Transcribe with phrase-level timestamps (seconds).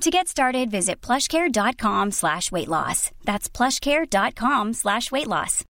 [0.00, 3.10] To get started, visit plushcare.com slash weight loss.
[3.24, 5.64] That's plushcare.com slash weight loss.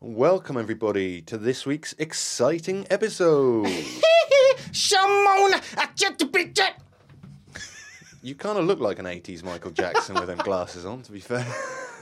[0.00, 3.66] Welcome, everybody, to this week's exciting episode.
[4.72, 6.80] Shimona, I just a bit jet.
[8.22, 11.20] you kind of look like an 80s Michael Jackson with them glasses on, to be
[11.20, 11.46] fair.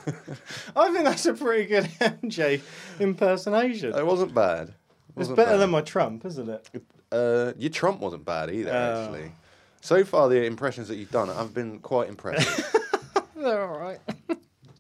[0.77, 2.63] I think that's a pretty good MJ
[3.01, 3.95] impersonation.
[3.95, 4.69] It wasn't bad.
[4.69, 4.75] It
[5.09, 5.57] It's wasn't better bad.
[5.59, 6.69] than my Trump, isn't it?
[7.13, 9.03] Uh, your Trump wasn't bad either, Oh.
[9.05, 9.33] actually.
[9.81, 12.61] So far, the impressions that you've done, I've been quite impressed.
[13.37, 13.99] They're all right.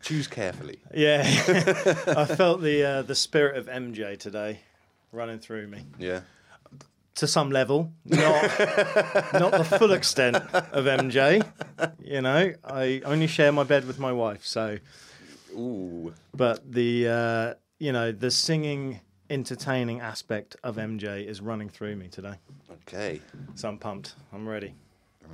[0.02, 0.78] Choose carefully.
[0.94, 4.60] Yeah, I felt the uh, the spirit of MJ today
[5.12, 6.20] running through me Yeah.
[7.16, 8.42] to some level, not
[9.34, 11.42] not the full extent of MJ.
[12.02, 14.78] You know, I only share my bed with my wife, so
[15.52, 16.12] Ooh.
[16.34, 19.00] but the uh, you know the singing,
[19.30, 22.34] entertaining aspect of MJ is running through me today.
[22.82, 23.20] Okay.
[23.54, 24.14] So I'm pumped.
[24.32, 24.74] I'm ready.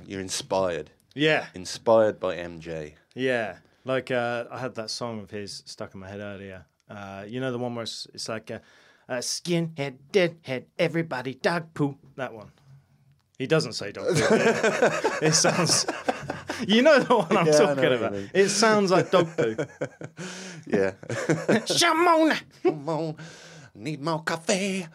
[0.05, 0.91] You're inspired.
[1.15, 2.93] Yeah, Inspired by MJ.
[3.15, 3.55] yeah.
[3.85, 6.65] Like uh, I had that song of his stuck in my head earlier.
[6.89, 8.59] Uh, you know the one where it's, it's like uh,
[9.09, 11.97] uh, skinhead, deadhead, everybody dog poo.
[12.17, 12.51] That one.
[13.39, 14.13] He doesn't say dog poo.
[15.21, 15.85] it sounds.
[16.67, 18.13] You know the one I'm Yeah, talking about.
[18.33, 19.55] It sounds like dog poo.
[20.67, 20.91] Yeah.
[21.65, 22.37] Shamona.
[22.87, 23.15] On.
[23.77, 24.87] Need more coffee.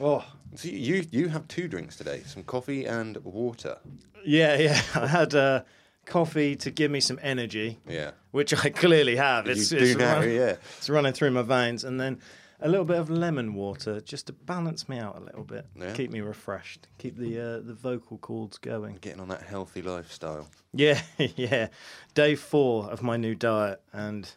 [0.00, 0.24] Oh.
[0.54, 3.78] So you you have two drinks today, some coffee and water.
[4.24, 4.80] Yeah, yeah.
[4.94, 5.62] I had uh,
[6.06, 8.12] coffee to give me some energy, Yeah.
[8.30, 9.46] which I clearly have.
[9.46, 10.56] You It's, do it's now, run- yeah.
[10.78, 12.18] It's running through my veins, and then
[12.60, 15.92] a little bit of lemon water just to balance me out a little bit, Yeah.
[15.92, 18.98] keep me refreshed, keep the uh, the vocal cords going.
[19.00, 20.48] Getting on that healthy lifestyle.
[20.72, 21.68] Yeah, yeah.
[22.14, 24.30] Day four of my new diet, and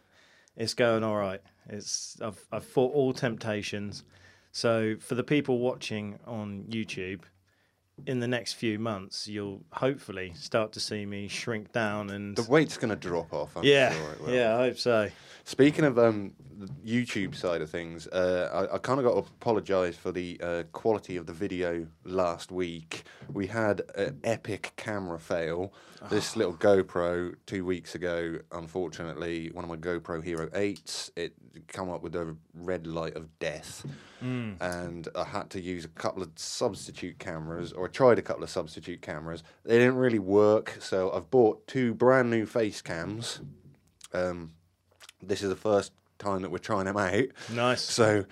[0.56, 1.40] it's going all right.
[1.68, 4.04] It's I've I've fought all temptations.
[4.52, 7.22] So for the people watching on YouTube,
[8.06, 12.42] in the next few months, you'll hopefully start to see me shrink down and The
[12.50, 13.56] weight's going to drop off.
[13.56, 14.34] I'm yeah, sure it will.
[14.34, 14.54] yeah.
[14.56, 15.08] I hope so.
[15.44, 19.18] Speaking of um, the YouTube side of things, uh, I, I kind of got to
[19.18, 23.02] apologise for the uh, quality of the video last week.
[23.32, 25.72] We had an epic camera fail.
[26.10, 31.34] This little GoPro two weeks ago, unfortunately, one of my GoPro Hero 8s, it
[31.68, 33.84] come up with a red light of death.
[34.60, 38.44] And I had to use a couple of substitute cameras, or I tried a couple
[38.44, 39.42] of substitute cameras.
[39.64, 43.40] They didn't really work, so I've bought two brand new face cams.
[44.12, 44.52] Um,
[45.22, 47.24] this is the first time that we're trying them out.
[47.52, 47.82] Nice.
[47.82, 48.24] So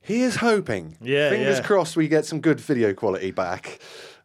[0.00, 0.96] here's hoping.
[1.00, 1.64] Yeah, Fingers yeah.
[1.64, 3.80] crossed we get some good video quality back.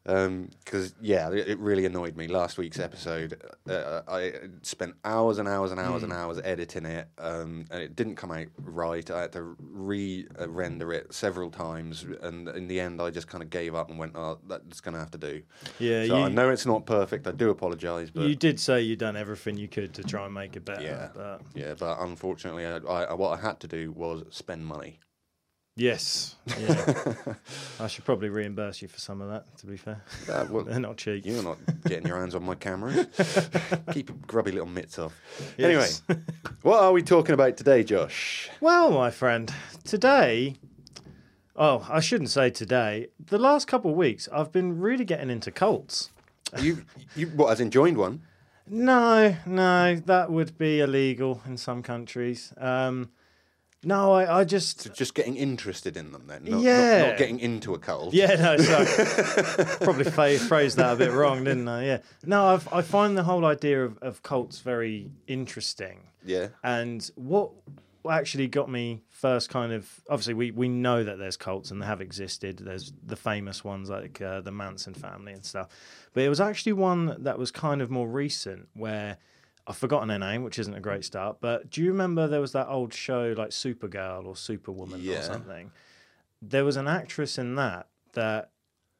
[0.09, 2.27] Because, yeah, it, really annoyed me.
[2.27, 3.39] Last week's episode,
[3.69, 6.17] uh, I spent hours and hours and hours and Hmm.
[6.19, 9.09] hours editing it, um, and it didn't come out right.
[9.11, 12.05] I had to re render it several times.
[12.21, 14.93] And in the end, I just kind of gave up and went, oh, that's going
[14.93, 15.43] to have to do.
[15.79, 17.27] Yeah, So I know it's not perfect.
[17.27, 18.09] I do apologise.
[18.09, 20.81] But You did say you'd done everything you could to try and make it better.
[20.83, 21.09] Yeah.
[21.13, 24.99] But Yeah, but unfortunately, I, I, what I had to do was spend money.
[25.79, 26.35] Yes.
[26.59, 27.13] Yeah.
[27.79, 29.45] I should probably reimburse you for some of that.
[29.57, 31.25] To be fair, Uh, well, they're not cheap.
[31.25, 33.07] You're not getting your hands on my cameras.
[33.93, 35.13] Keep your grubby little mitts off.
[35.57, 36.01] Yes.
[36.09, 36.21] Anyway,
[36.61, 38.49] what are we talking about today, Josh?
[38.61, 39.51] Well, my friend,
[39.83, 40.55] today.
[41.55, 43.07] Oh, I shouldn't say today.
[43.27, 46.09] The last couple of weeks, I've been really getting into cults.
[46.59, 46.83] You,
[47.15, 47.51] you, what?
[47.51, 48.21] As in joined one?
[48.71, 52.53] No, no, that would be illegal in some countries.
[52.57, 53.09] Um,
[53.83, 57.07] no, I, I just So just getting interested in them then, not, not- Yeah.
[57.09, 58.13] not, getting into a cult.
[58.13, 58.85] Yeah, no, sorry.
[59.81, 61.85] Probably ph- phrased that a bit wrong, didn't I?
[61.85, 61.97] Yeah.
[62.25, 66.01] No, I've, I find the whole idea of, of cults very interesting.
[66.25, 66.49] Yeah.
[66.63, 67.51] And what
[68.09, 71.85] actually got me first kind of obviously we, we know that there's cults and they
[71.85, 72.57] have existed.
[72.57, 75.67] There's the famous ones like uh, the Manson family and stuff.
[76.13, 79.17] But it was actually one that was kind of more recent where
[79.69, 81.37] I've forgotten her name, which isn't a great start.
[81.39, 85.19] But do you remember there was that old show like Supergirl or Superwoman Yeah.
[85.19, 85.71] or something?
[86.41, 88.49] There was an actress in that that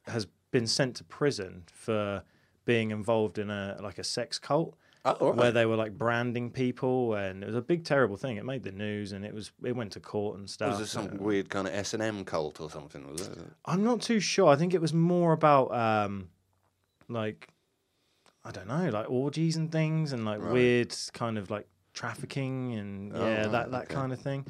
[0.05, 2.23] has been sent to prison for
[2.65, 4.75] being involved in a like a sex cult
[5.05, 8.35] Oh, all where they were like branding people and it was a big terrible thing
[8.37, 10.87] it made the news and it was it went to court and stuff Was there
[10.87, 13.09] some weird kind of S and M cult or something?
[13.09, 13.37] Was it?
[13.65, 16.27] i'm not too sure i think it was more about um
[17.07, 17.47] like
[18.45, 23.11] i don't know like orgies and things and like weird kind of like trafficking and
[23.15, 23.93] Oh, yeah right, that that okay.
[23.95, 24.45] kind of thing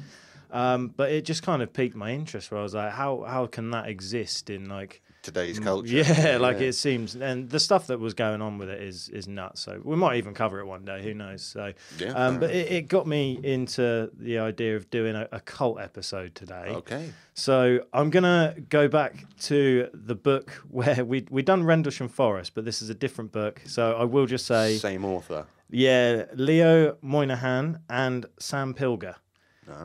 [0.50, 3.46] um but it just kind of piqued my interest where i was like how how
[3.46, 5.88] can that exist in like Today's culture.
[6.02, 9.08] Mm, Yeah, like it seems, and the stuff that was going on with it is
[9.10, 9.60] is nuts.
[9.60, 11.02] So we might even cover it one day.
[11.02, 11.42] Who knows?
[11.42, 15.40] So, Yeah, um, but it, it got me into the idea of doing a, a
[15.40, 16.66] cult episode today.
[16.68, 17.12] Okay.
[17.34, 22.64] So I'm gonna go back to the book where we we done Rendlesham Forest, but
[22.64, 23.60] this is a different book.
[23.66, 25.46] So I will just say, Same author.
[25.68, 29.16] yeah, Leo Moynihan and Sam Pilger.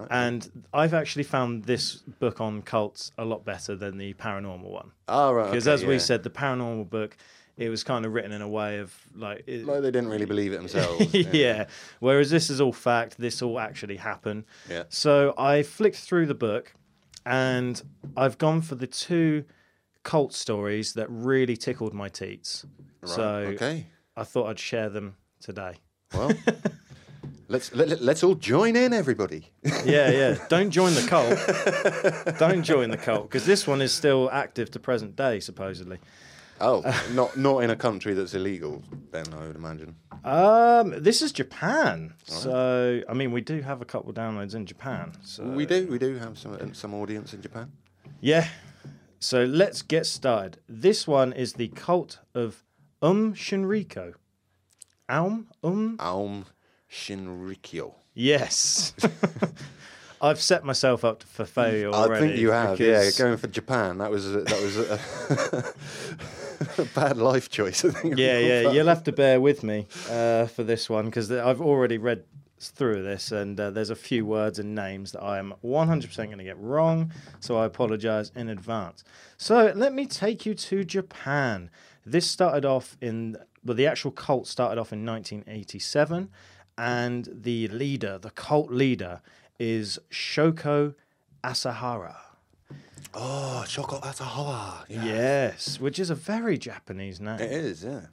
[0.10, 4.92] And I've actually found this book on cults a lot better than the paranormal one
[5.08, 5.52] Oh, right.
[5.52, 7.16] because okay, as we said, the paranormal book,
[7.58, 10.26] it was kind of written in a way of like, it, Like they didn't really
[10.26, 11.14] believe it themselves.
[11.14, 11.68] yeah.
[12.00, 13.18] Whereas this is all fact.
[13.18, 14.44] This all actually happened.
[14.70, 14.84] Yeah.
[14.90, 16.74] So I flicked through the book,
[17.26, 17.82] and
[18.18, 19.46] I've gone for the two
[20.04, 22.66] cult stories that really tickled my teats.
[23.02, 23.24] Right, So
[23.54, 23.86] okay.
[24.18, 25.76] I thought I'd share them today.
[26.14, 26.32] Well,
[27.48, 29.52] let's let, let- let's all join in, everybody.
[29.86, 30.38] Yeah, yeah.
[30.50, 32.38] Don't join the cult.
[32.40, 36.00] Don't join the cult because this one is still active to present day, supposedly.
[36.62, 36.84] Oh,
[37.14, 38.82] not not in a country that's illegal.
[39.12, 39.96] Then I would imagine.
[40.24, 45.12] Um, this is Japan, so I mean we do have a couple downloads in Japan.
[45.22, 47.72] So We do we do have some some audience in Japan.
[48.22, 48.48] Yeah.
[49.20, 50.60] So let's get started.
[50.70, 52.64] This one is the cult of
[53.02, 54.14] Um Shinriko.
[55.10, 55.48] Aum?
[55.64, 55.98] Um?
[56.00, 56.46] Aum
[56.90, 57.94] Shinrikyo.
[58.14, 58.94] Yes.
[60.22, 62.80] I've set myself up for failure I think you have.
[62.80, 63.98] Yeah, going for Japan.
[64.00, 65.00] That was a, that was a,
[66.82, 67.86] a bad life choice.
[67.86, 68.18] I think.
[68.18, 68.72] Yeah, yeah.
[68.72, 72.24] You'll have to bear with me uh, for this one because I've already read
[72.60, 76.38] through this and uh, there's a few words and names that I am 100% going
[76.38, 77.12] to get wrong.
[77.40, 79.04] So I apologize in advance.
[79.38, 81.70] So let me take you to Japan.
[82.06, 86.30] This started off in, well, the actual cult started off in 1987.
[86.78, 89.22] And the leader, the cult leader,
[89.60, 90.96] is Shoko
[91.44, 92.16] Asahara.
[93.14, 94.86] Oh, Shoko Asahara.
[94.90, 95.06] Yeah.
[95.06, 97.40] Yes, which is a very Japanese name.
[97.40, 97.84] It is.
[97.84, 98.08] Yeah.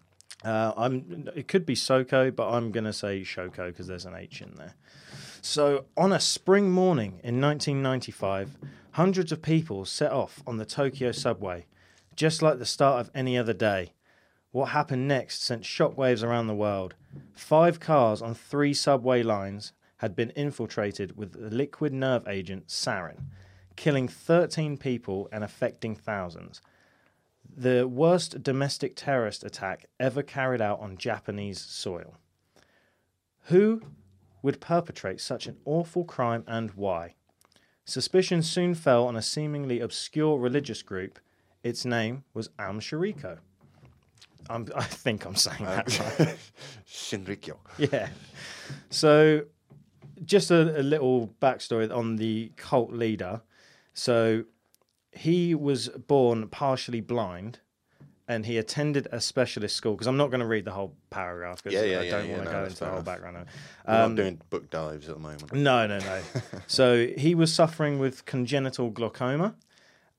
[0.45, 1.29] Uh, I'm.
[1.35, 4.55] It could be Soko, but I'm going to say Shoko because there's an H in
[4.57, 4.75] there.
[5.41, 8.57] So, on a spring morning in 1995,
[8.93, 11.67] hundreds of people set off on the Tokyo subway,
[12.15, 13.93] just like the start of any other day.
[14.53, 16.95] What happened next sent shockwaves around the world.
[17.35, 23.25] Five cars on three subway lines had been infiltrated with the liquid nerve agent sarin,
[23.77, 26.61] killing 13 people and affecting thousands
[27.57, 32.17] the worst domestic terrorist attack ever carried out on Japanese soil.
[33.47, 33.83] Who
[34.43, 37.15] would perpetrate such an awful crime and why?
[37.85, 41.19] Suspicion soon fell on a seemingly obscure religious group.
[41.63, 43.39] Its name was Am Shariko.
[44.51, 46.37] I'm, I think I'm saying that right.
[46.89, 47.57] Shinrikyo.
[47.79, 48.09] Yeah.
[48.91, 49.43] So,
[50.25, 53.43] just a, a little backstory on the cult leader.
[53.95, 54.45] So,
[55.13, 57.59] he was born partially blind
[58.29, 61.63] and he attended a specialist school because I'm not going to read the whole paragraph
[61.63, 63.05] because Yeah, yeah, I don't yeah, want to no, go into the whole enough.
[63.05, 63.37] background.
[63.37, 63.47] it.
[63.87, 65.53] We're Um, not doing book dives at the moment.
[65.53, 66.23] no, no, no.
[66.67, 69.55] so he was suffering with congenital glaucoma,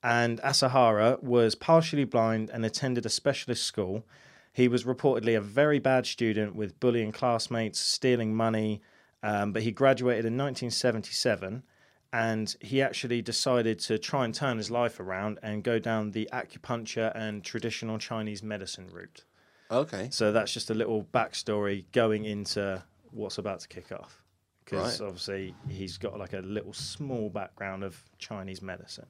[0.04, 4.06] and Asahara was partially blind and attended a specialist school.
[4.52, 8.82] He was reportedly a very bad student with bullying classmates, stealing money,
[9.24, 11.64] um, but he graduated in 1977
[12.12, 16.30] and he actually decided to try and turn his life around and go down the
[16.32, 19.24] acupuncture and traditional Chinese medicine route.
[19.72, 20.10] Okay.
[20.12, 24.23] So that's just a little backstory going into what's about to kick off.
[24.64, 25.08] Because Right.
[25.08, 29.06] obviously he's got like a little small background of Chinese medicine.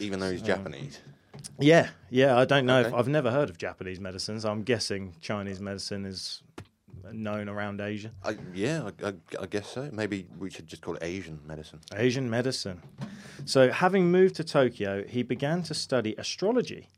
[0.00, 1.00] Even though he's um, Japanese.
[1.58, 2.36] Yeah, yeah.
[2.38, 4.44] I don't know if I've never heard of Japanese medicines.
[4.44, 6.42] I'm guessing Chinese medicine is
[7.12, 8.10] known around Asia.
[8.24, 9.12] I, yeah, I, I,
[9.42, 9.88] I guess so.
[9.92, 11.80] Maybe we should just call it Asian medicine.
[11.94, 12.82] Asian medicine.
[13.44, 16.88] So, having moved to Tokyo, he began to study astrology.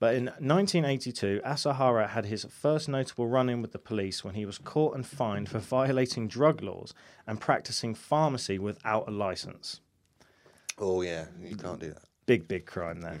[0.00, 4.46] But in 1982, Asahara had his first notable run in with the police when he
[4.46, 6.94] was caught and fined for violating drug laws
[7.26, 9.82] and practicing pharmacy without a license.
[10.78, 12.02] Oh yeah, you can't do that.
[12.24, 13.20] Big, big crime there.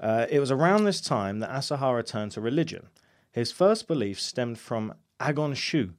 [0.00, 2.88] Uh, it was around this time that Asahara turned to religion.
[3.30, 5.92] His first belief stemmed from Agon Shu,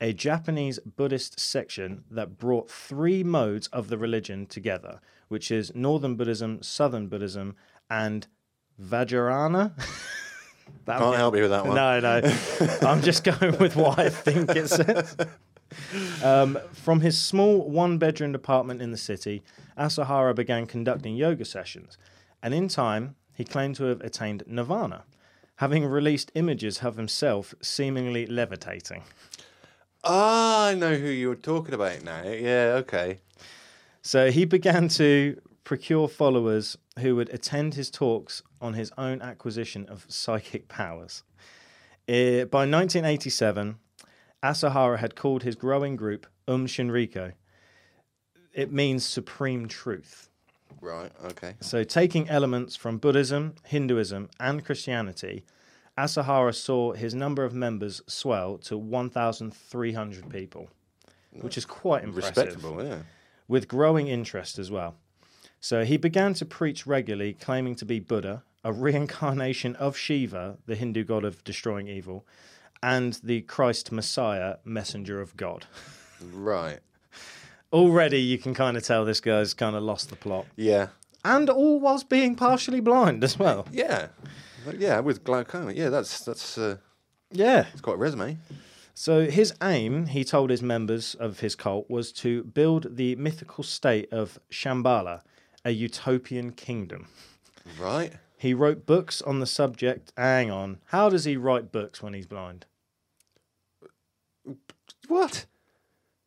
[0.00, 6.14] a Japanese Buddhist section that brought three modes of the religion together, which is Northern
[6.14, 7.56] Buddhism, Southern Buddhism,
[7.90, 8.28] and
[8.82, 9.72] Vajrayana.
[10.86, 11.76] That- Can't help you with that one.
[11.76, 12.20] No, no.
[12.86, 15.16] I'm just going with what I think it says.
[16.22, 19.42] Um, from his small one bedroom apartment in the city,
[19.78, 21.96] Asahara began conducting yoga sessions,
[22.42, 25.04] and in time, he claimed to have attained nirvana,
[25.56, 29.04] having released images of himself seemingly levitating.
[30.04, 32.22] Ah, I know who you were talking about now.
[32.24, 33.20] Yeah, okay.
[34.02, 39.86] So he began to procure followers who would attend his talks on his own acquisition
[39.86, 41.22] of psychic powers.
[42.06, 43.76] Eh, by 1987,
[44.42, 47.32] Asahara had called his growing group Um Shinriko.
[48.52, 50.28] It means supreme truth.
[50.80, 51.54] Right, okay.
[51.60, 55.44] So, taking elements from Buddhism, Hinduism, and Christianity,
[55.96, 60.68] Asahara saw his number of members swell to 1,300 people,
[61.40, 62.98] which is quite impressive Respectable, yeah.
[63.48, 64.96] with growing interest as well.
[65.64, 70.74] So he began to preach regularly, claiming to be Buddha, a reincarnation of Shiva, the
[70.74, 72.26] Hindu god of destroying evil,
[72.82, 75.64] and the Christ Messiah, messenger of God.
[76.22, 76.80] Right.
[77.72, 80.44] Already you can kind of tell this guy's kind of lost the plot.
[80.54, 80.88] Yeah.
[81.24, 83.66] And all whilst being partially blind as well.
[83.72, 84.08] Yeah.
[84.76, 85.72] Yeah, with glaucoma.
[85.72, 86.76] Yeah, that's that's uh,
[87.30, 87.68] Yeah.
[87.72, 88.36] it's quite a resume.
[88.92, 93.64] So his aim, he told his members of his cult, was to build the mythical
[93.64, 95.22] state of Shambhala,
[95.64, 97.08] a utopian kingdom.
[97.78, 98.12] Right.
[98.36, 100.12] He wrote books on the subject.
[100.16, 100.78] Hang on.
[100.86, 102.66] How does he write books when he's blind?
[105.08, 105.46] What?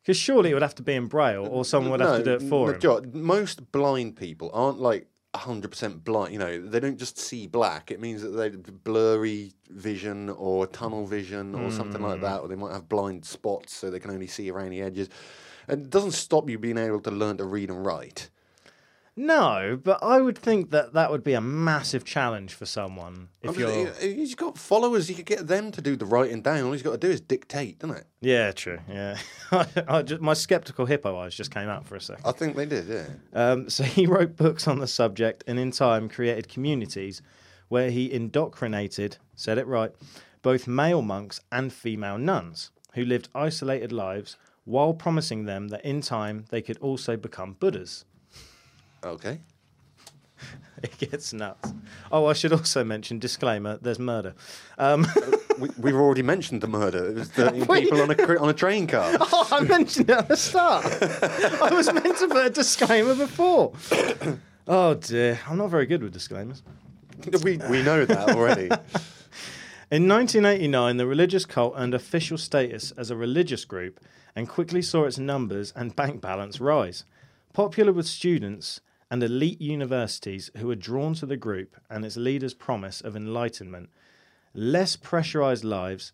[0.02, 2.32] Because surely it would have to be in Braille or someone would have to do
[2.44, 2.74] it for him.
[2.76, 6.32] major- Most blind people aren't like 100% blind.
[6.32, 7.90] You know, they don't just see black.
[7.90, 12.06] It means that they have blurry vision or tunnel vision or something Hmm.
[12.06, 14.80] like that, or they might have blind spots so they can only see around the
[14.80, 15.08] edges.
[15.68, 18.30] And it doesn't stop you being able to learn to read and write.
[19.18, 23.50] No, but I would think that that would be a massive challenge for someone if
[23.50, 23.92] I mean, you're.
[24.00, 26.62] you- You've got followers, you could get them to do the writing down.
[26.64, 28.06] All he's got to do is dictate, doesn't it?
[28.20, 28.78] Yeah, true.
[28.88, 29.18] Yeah,
[29.88, 32.24] I just, my skeptical hippo eyes just came out for a second.
[32.24, 33.06] I think they did, yeah.
[33.32, 37.20] Um, so he wrote books on the subject and in time created communities
[37.68, 39.90] where he indoctrinated, said it right,
[40.42, 46.00] both male monks and female nuns who lived isolated lives while promising them that in
[46.02, 48.04] time they could also become Buddhas.
[49.04, 49.40] Okay.
[50.80, 51.72] It gets nuts.
[52.12, 54.34] Oh, I should also mention disclaimer: there's murder.
[54.78, 55.08] Um,
[55.58, 57.08] we, we've already mentioned the murder.
[57.08, 59.16] It was 13 people on a, cr- on a train car.
[59.20, 60.84] oh, I mentioned it at the start.
[61.60, 63.72] I was meant to put a disclaimer before.
[64.70, 66.62] Oh dear, I'm not very good with disclaimers.
[67.42, 68.66] we, we know that already.
[69.90, 73.98] In 1989, the religious cult earned official status as a religious group
[74.36, 77.04] and quickly saw its numbers and bank balance rise.
[77.54, 82.54] Popular with students and elite universities who were drawn to the group and its leaders'
[82.54, 83.88] promise of enlightenment,
[84.54, 86.12] less pressurized lives,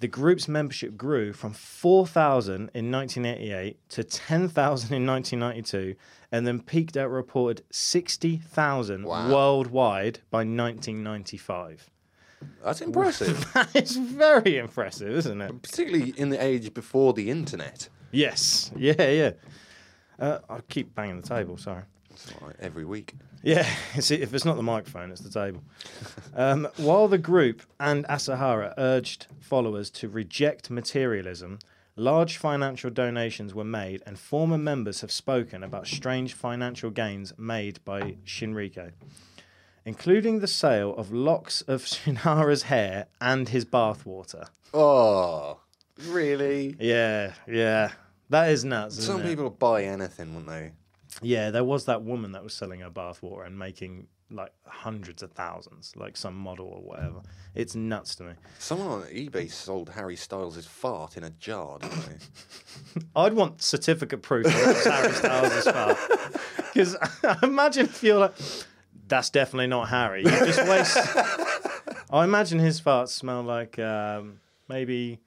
[0.00, 5.96] the group's membership grew from 4,000 in 1988 to 10,000 in 1992
[6.30, 9.32] and then peaked at reported 60,000 Wow.
[9.32, 11.90] worldwide by 1995.
[12.64, 13.44] That's impressive.
[13.54, 15.62] That is very impressive, isn't it?
[15.62, 17.88] Particularly in the age before the internet.
[18.12, 18.70] Yes.
[18.76, 19.30] Yeah, yeah.
[20.18, 21.82] Uh, I keep banging the table, sorry.
[22.40, 23.14] Right, every week.
[23.42, 25.62] Yeah, it's, if it's not the microphone, it's the table.
[26.34, 31.58] Um, while the group and Asahara urged followers to reject materialism,
[31.96, 37.84] large financial donations were made, and former members have spoken about strange financial gains made
[37.84, 38.92] by Shinriko,
[39.84, 44.48] including the sale of locks of Shinhara's hair and his bathwater.
[44.74, 45.60] Oh,
[46.06, 46.76] really?
[46.78, 47.92] Yeah, yeah.
[48.30, 48.98] That is nuts.
[48.98, 49.30] Isn't Some it?
[49.30, 50.72] people buy anything, wouldn't they?
[51.22, 55.32] Yeah, there was that woman that was selling her bathwater and making like hundreds of
[55.32, 57.22] thousands, like some model or whatever.
[57.54, 58.32] It's nuts to me.
[58.58, 63.02] Someone on eBay sold Harry Styles' fart in a jar, didn't they?
[63.16, 65.98] I'd want certificate proof that it Harry Styles' fart.
[66.74, 68.34] Because I imagine if you're like,
[69.08, 70.22] that's definitely not Harry.
[70.22, 70.98] You just waste.
[72.10, 75.18] I imagine his farts smell like um, maybe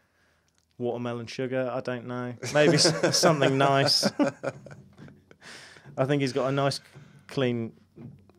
[0.78, 1.70] watermelon sugar.
[1.74, 2.36] I don't know.
[2.54, 4.10] Maybe something nice.
[5.98, 6.80] I think he's got a nice,
[7.28, 7.74] clean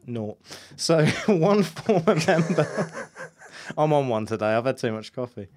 [0.06, 0.38] naught.
[0.76, 3.08] So one former member.
[3.76, 4.54] I'm on one today.
[4.54, 5.48] I've had too much coffee.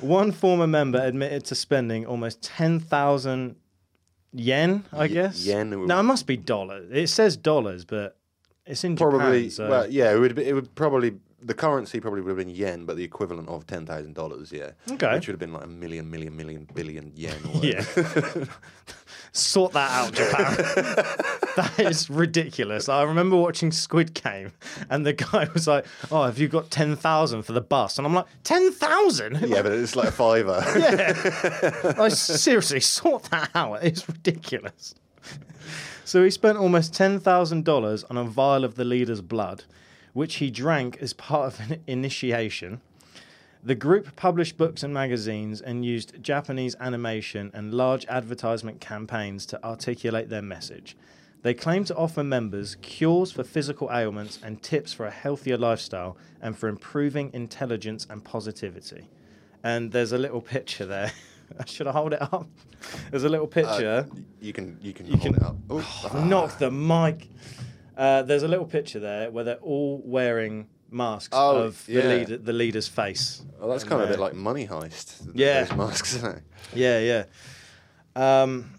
[0.00, 3.56] One former member admitted to spending almost ten thousand
[4.32, 4.84] yen.
[4.92, 6.90] I guess yen No, it must be dollars.
[6.92, 8.16] It says dollars, but
[8.66, 9.50] it's in Probably, Japan.
[9.50, 9.68] So.
[9.70, 11.14] well, yeah, it would be, it would probably
[11.44, 14.70] the currency probably would have been yen, but the equivalent of ten thousand dollars, yeah.
[14.90, 15.12] Okay.
[15.14, 17.36] Which would have been like a million, million, million, billion yen.
[17.54, 17.84] Or Yeah.
[19.34, 20.56] sort that out, Japan.
[21.56, 22.88] that is ridiculous.
[22.88, 24.52] I remember watching Squid Game,
[24.88, 28.06] and the guy was like, "Oh, have you got ten thousand for the bus?" And
[28.06, 29.40] I'm like, 10,000?
[29.48, 30.62] yeah, but it's like a fiver.
[30.76, 31.94] yeah.
[31.98, 33.82] I seriously sort that out.
[33.84, 34.94] It's ridiculous.
[36.04, 39.64] So he spent almost ten thousand dollars on a vial of the leader's blood,
[40.12, 42.80] which he drank as part of an initiation.
[43.66, 49.64] The group published books and magazines and used Japanese animation and large advertisement campaigns to
[49.64, 50.98] articulate their message.
[51.40, 56.18] They claim to offer members cures for physical ailments and tips for a healthier lifestyle
[56.42, 59.08] and for improving intelligence and positivity.
[59.62, 61.12] And there's a little picture there.
[61.66, 62.46] Should I hold it up?
[63.10, 64.06] There's a little picture.
[64.42, 65.56] you can you can hold can- it up.
[65.70, 67.30] Oh, I've the mic.
[67.96, 72.36] Uh, there's a little picture there where they're all wearing masks Oh, of the leader,
[72.38, 73.42] the leader's face.
[73.58, 75.28] well, that's kind of a bit like money heist.
[75.34, 75.64] Yeah.
[75.64, 76.14] those masks.
[76.16, 76.42] Isn't it?
[76.74, 78.42] Yeah, yeah.
[78.42, 78.70] Um,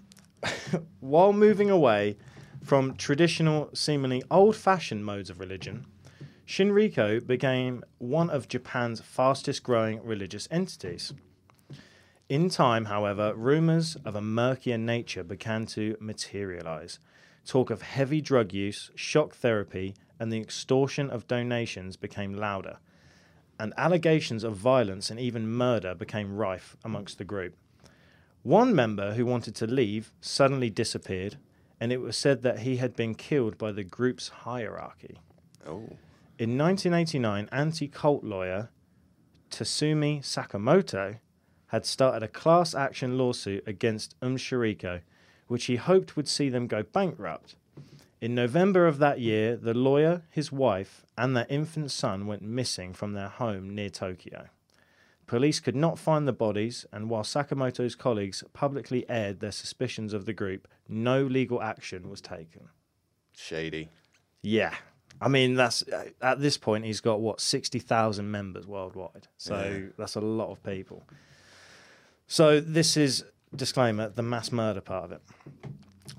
[1.00, 2.18] while moving away
[2.64, 5.86] from traditional, seemingly old fashioned modes of religion,
[6.48, 11.14] Shinriko became one of Japan's fastest growing religious entities.
[12.30, 16.98] In time, however, rumors of a murkier nature began to materialize.
[17.46, 22.78] Talk of heavy drug use, shock therapy, and the extortion of donations became louder,
[23.60, 27.56] and allegations of violence and even murder became rife amongst the group.
[28.44, 31.38] One member who wanted to leave suddenly disappeared,
[31.80, 35.20] and it was said that he had been killed by the group's hierarchy.
[35.68, 35.98] Oh,
[36.38, 38.70] In 1989, anti cult lawyer
[39.50, 41.20] Tatsumi Sakamoto
[41.68, 45.02] had started a class action lawsuit against Um Shiriko,
[45.48, 47.56] which he hoped would see them go bankrupt.
[48.22, 52.94] In November of that year, the lawyer, his wife, and their infant son went missing
[52.94, 54.50] from their home near Tokyo.
[55.28, 60.26] Police could not find the bodies, and while Sakamoto's colleagues publicly aired their suspicions of
[60.26, 62.70] the group, no legal action was taken.
[63.36, 63.90] shady.
[64.42, 64.74] Yeah.
[65.20, 69.28] I mean, that's uh, at this point, he's got what, 60,000 members worldwide.
[69.38, 71.08] So that's a lot of people.
[72.28, 73.24] So this is,
[73.58, 75.22] disclaimer, the mass murder part of it.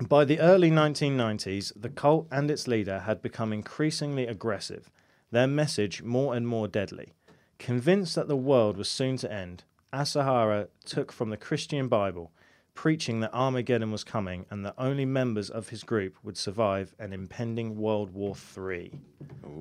[0.07, 4.91] By the early 1990s, the cult and its leader had become increasingly aggressive,
[5.31, 7.13] their message more and more deadly.
[7.57, 12.31] Convinced that the world was soon to end, Asahara took from the Christian Bible,
[12.75, 17.11] preaching that Armageddon was coming and that only members of his group would survive an
[17.11, 18.91] impending World War III.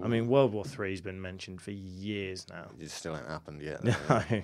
[0.03, 2.67] I mean, World War III has been mentioned for years now.
[2.79, 3.83] It still ain't happened yet.
[4.09, 4.43] No.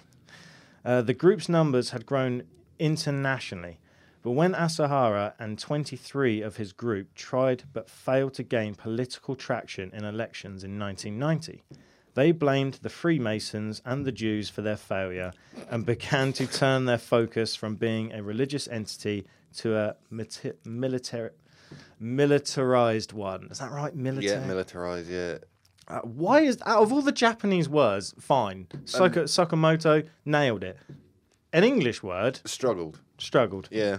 [0.85, 2.43] Uh, the group's numbers had grown
[2.87, 3.79] internationally,
[4.23, 9.91] but when Asahara and 23 of his group tried but failed to gain political traction
[9.95, 11.63] in elections in 1990,
[12.15, 15.33] they blamed the Freemasons and the Jews for their failure
[15.71, 21.31] and began to turn their focus from being a religious entity to a mati- military,
[21.99, 23.49] militarized one.
[23.51, 23.95] Is that right?
[23.95, 24.41] Military.
[24.41, 25.09] yeah, militarized.
[25.09, 25.39] Yeah,
[25.89, 28.67] Uh, why is out of all the Japanese words, fine.
[28.85, 30.77] Saka, Sakamoto nailed it.
[31.53, 33.01] An English word struggled.
[33.19, 33.69] struggled.
[33.71, 33.99] Yeah,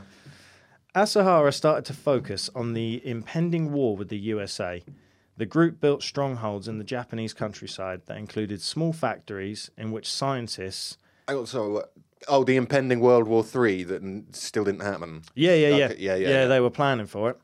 [0.96, 4.84] Asahara started to focus on the impending war with the USA.
[5.38, 10.98] The group built strongholds in the Japanese countryside that included small factories in which scientists.
[11.28, 11.78] I got so.
[11.78, 11.84] uh,
[12.30, 15.24] Oh, the impending World War Three that n- still didn't happen.
[15.36, 16.46] Yeah, yeah, yeah, Okay, yeah, yeah, yeah.
[16.46, 17.38] They were planning for it.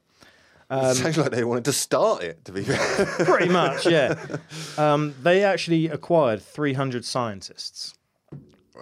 [0.70, 2.46] Um, Sounds like they wanted to start it.
[2.46, 4.16] To be fair, Pretty much, yeah.
[4.78, 7.94] Um, they actually acquired 300 scientists.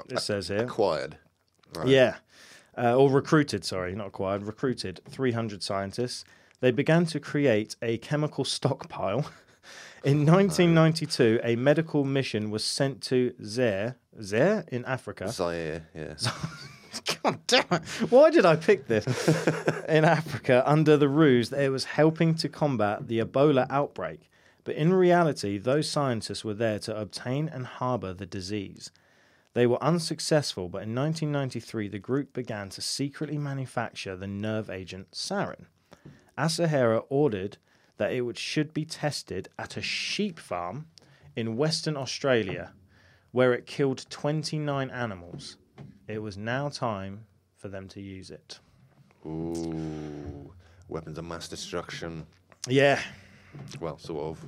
[0.10, 0.64] It says here.
[0.64, 1.18] acquired.
[1.76, 1.88] Right.
[1.88, 2.16] Yeah.
[2.78, 6.24] Uh, or recruited, sorry, not acquired, recruited 300 scientists.
[6.60, 9.26] They began to create a chemical stockpile.
[10.04, 15.30] In 1992, a medical mission was sent to Zaire, Zaire in Africa.
[15.30, 15.88] Zaire.
[15.94, 16.14] Yeah.
[17.24, 17.84] God damn it.
[18.12, 19.06] Why did I pick this?
[19.90, 24.30] in Africa, under the ruse that it was helping to combat the Ebola outbreak.
[24.64, 28.92] But in reality, those scientists were there to obtain and harbour the disease.
[29.58, 35.14] They were unsuccessful, but in 1993, the group began to secretly manufacture the nerve agent
[35.14, 35.66] sarin.
[36.38, 37.58] Asahara ordered
[37.98, 40.86] that it should be tested at a sheep farm
[41.36, 42.74] in Western Australia,
[43.32, 45.58] where it killed 29 animals.
[46.08, 48.60] it was now time for them to use it.
[49.26, 50.54] Ooh,
[50.88, 52.28] weapons of mass destruction.
[52.68, 53.02] Yeah,
[53.80, 54.46] Well, sort of.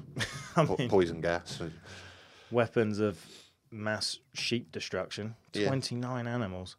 [0.55, 1.59] I Po- mean, poison gas.
[2.51, 3.17] weapons of
[3.71, 5.35] mass sheep destruction.
[5.53, 5.67] Yeah.
[5.67, 6.75] 29 animals.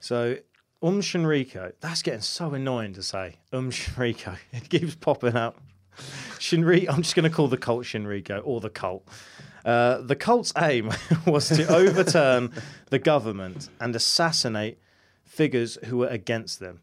[0.00, 0.36] So,
[0.82, 3.36] Um Shinriko, that's getting so annoying to say.
[3.52, 5.58] Um Shinriko, it keeps popping up.
[6.38, 9.06] Shinri, I'm just going to call the cult Shinriko or the cult.
[9.64, 10.90] Uh, the cult's aim
[11.26, 12.50] was to overturn
[12.90, 14.78] the government and assassinate
[15.24, 16.80] figures who were against them.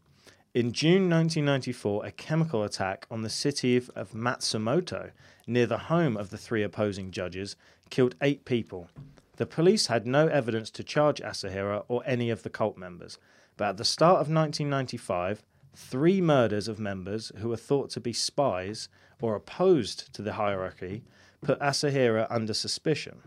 [0.54, 5.12] In June 1994, a chemical attack on the city of, of Matsumoto,
[5.46, 7.56] near the home of the three opposing judges,
[7.88, 8.88] killed eight people.
[9.36, 13.18] The police had no evidence to charge Asahira or any of the cult members,
[13.56, 15.42] but at the start of 1995,
[15.74, 18.88] three murders of members who were thought to be spies
[19.20, 21.02] or opposed to the hierarchy
[21.40, 23.22] put Asahira under suspicion.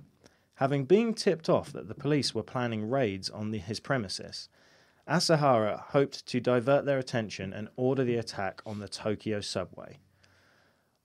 [0.56, 4.48] Having been tipped off that the police were planning raids on the, his premises,
[5.08, 9.98] Asahara hoped to divert their attention and order the attack on the Tokyo subway.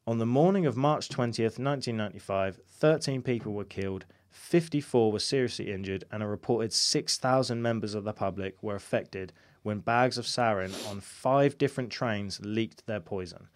[0.07, 6.05] On the morning of March 20th, 1995, 13 people were killed, 54 were seriously injured,
[6.11, 11.01] and a reported 6,000 members of the public were affected when bags of sarin on
[11.01, 13.49] five different trains leaked their poison.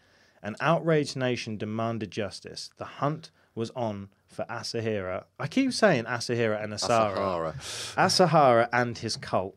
[0.43, 2.71] An outraged nation demanded justice.
[2.77, 5.25] The hunt was on for Asahira.
[5.39, 7.15] I keep saying Asahira and Asara.
[7.15, 7.55] Sahara.
[7.97, 9.57] Asahara and his cult.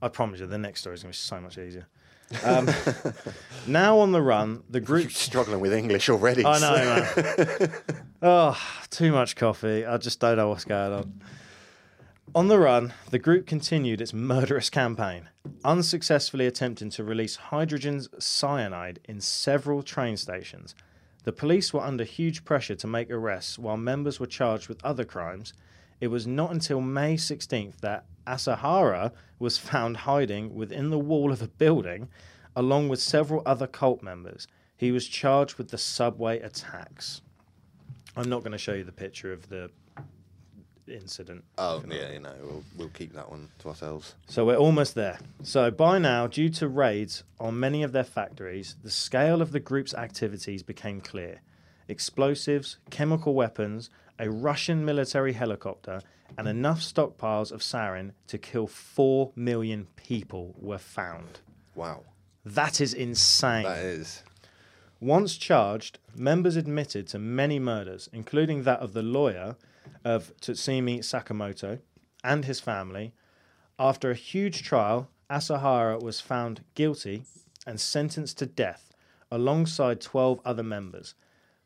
[0.00, 1.86] I promise you, the next story is going to be so much easier.
[2.44, 2.68] Um,
[3.66, 5.10] now on the run, the You're group.
[5.12, 6.44] struggling with English already.
[6.44, 7.72] I know, man.
[8.22, 8.58] oh,
[8.90, 9.84] too much coffee.
[9.84, 11.20] I just don't know what's going on.
[12.34, 15.28] On the run, the group continued its murderous campaign,
[15.64, 20.74] unsuccessfully attempting to release hydrogen cyanide in several train stations.
[21.22, 25.04] The police were under huge pressure to make arrests while members were charged with other
[25.04, 25.54] crimes.
[26.00, 31.42] It was not until May 16th that Asahara was found hiding within the wall of
[31.42, 32.08] a building
[32.56, 34.46] along with several other cult members.
[34.76, 37.20] He was charged with the subway attacks.
[38.16, 39.70] I'm not going to show you the picture of the
[40.86, 41.44] incident.
[41.58, 44.14] Oh, yeah, you know, we'll, we'll keep that one to ourselves.
[44.26, 45.18] So we're almost there.
[45.42, 49.60] So by now, due to raids on many of their factories, the scale of the
[49.60, 51.40] group's activities became clear.
[51.88, 56.00] Explosives, chemical weapons, a Russian military helicopter,
[56.36, 61.40] and enough stockpiles of sarin to kill 4 million people were found.
[61.74, 62.04] Wow.
[62.44, 63.64] That is insane.
[63.64, 64.22] That is.
[65.00, 69.56] Once charged, members admitted to many murders, including that of the lawyer
[70.04, 71.80] of Tsutsumi Sakamoto
[72.22, 73.12] and his family.
[73.78, 77.24] After a huge trial, Asahara was found guilty
[77.66, 78.92] and sentenced to death
[79.30, 81.14] alongside 12 other members.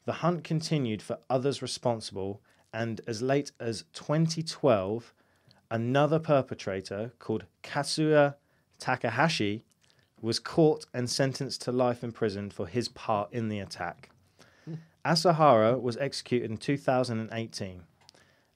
[0.09, 2.41] The hunt continued for others responsible,
[2.73, 5.13] and as late as 2012,
[5.71, 8.37] another perpetrator called Katsuya
[8.79, 9.65] Takahashi
[10.23, 14.09] was caught and sentenced to life in prison for his part in the attack.
[15.05, 17.83] Asahara was executed in 2018,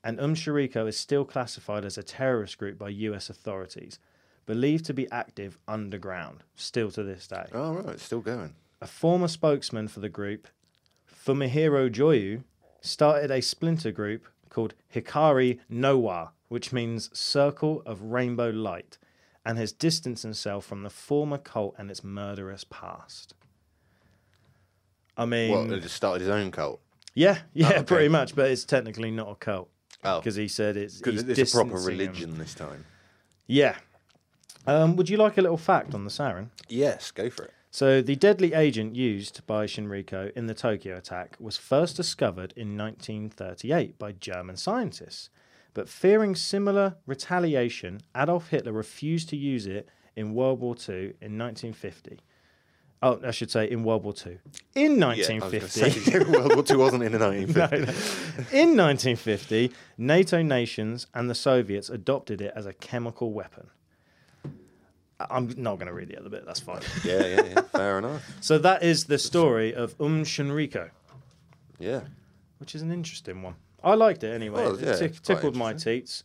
[0.03, 3.99] and Um Shiriko is still classified as a terrorist group by US authorities,
[4.47, 7.45] believed to be active underground, still to this day.
[7.53, 8.55] Oh, right, it's still going.
[8.81, 10.49] A former spokesman for the group,
[11.25, 12.43] Fumihiro Joyu,
[12.81, 18.99] started a splinter group called Hikari Nowa, which means Circle of Rainbow Light,
[19.45, 23.35] and has distanced himself from the former cult and its murderous past.
[25.17, 26.81] I mean, Well, he just started his own cult.
[27.15, 27.83] yeah, yeah, okay.
[27.85, 29.69] pretty much, but it's technically not a cult
[30.05, 31.99] Oh, because he said it's because it's a proper distancing him.
[32.07, 32.85] religion this time.
[33.47, 33.77] Yeah.
[34.67, 36.49] Um, would you like a little fact on the sarin?
[36.69, 37.53] Yes, go for it.
[37.75, 42.77] So, the deadly agent used by Shinriko in the Tokyo attack was first discovered in
[42.77, 45.31] 1938 by German scientists.
[45.73, 51.39] But fearing similar retaliation, Adolf Hitler refused to use it in World War II in
[51.39, 52.19] 1950.
[53.03, 54.39] Oh, I should say in World War II.
[54.75, 58.53] In Yeah, I was 1950, say, World War Two wasn't in the 1950s.
[58.53, 63.69] in 1950, NATO nations and the Soviets adopted it as a chemical weapon.
[65.31, 66.45] I'm not going to read the other bit.
[66.47, 66.81] That's fine.
[67.05, 67.61] Yeah, yeah, yeah.
[67.63, 68.23] Fair enough.
[68.41, 70.91] So that is the story of Um Shinriko,
[71.79, 72.01] Yeah.
[72.59, 73.55] which is an interesting one.
[73.85, 74.63] I liked it anyway.
[74.63, 76.25] Well, it yeah, tick- quite tickled my teats.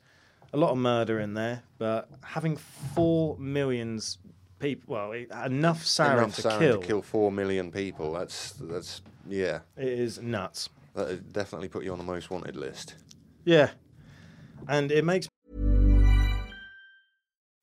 [0.54, 4.18] A lot of murder in there, but having four millions
[4.60, 8.14] people, well, it- enough sarin, Enough to, sarin kill, to kill four million people.
[8.14, 9.60] That's that's yeah.
[9.76, 10.70] it is nuts.
[10.94, 12.96] That definitely put you on the most wanted list.
[13.44, 13.72] Yeah,
[14.68, 15.28] and it makes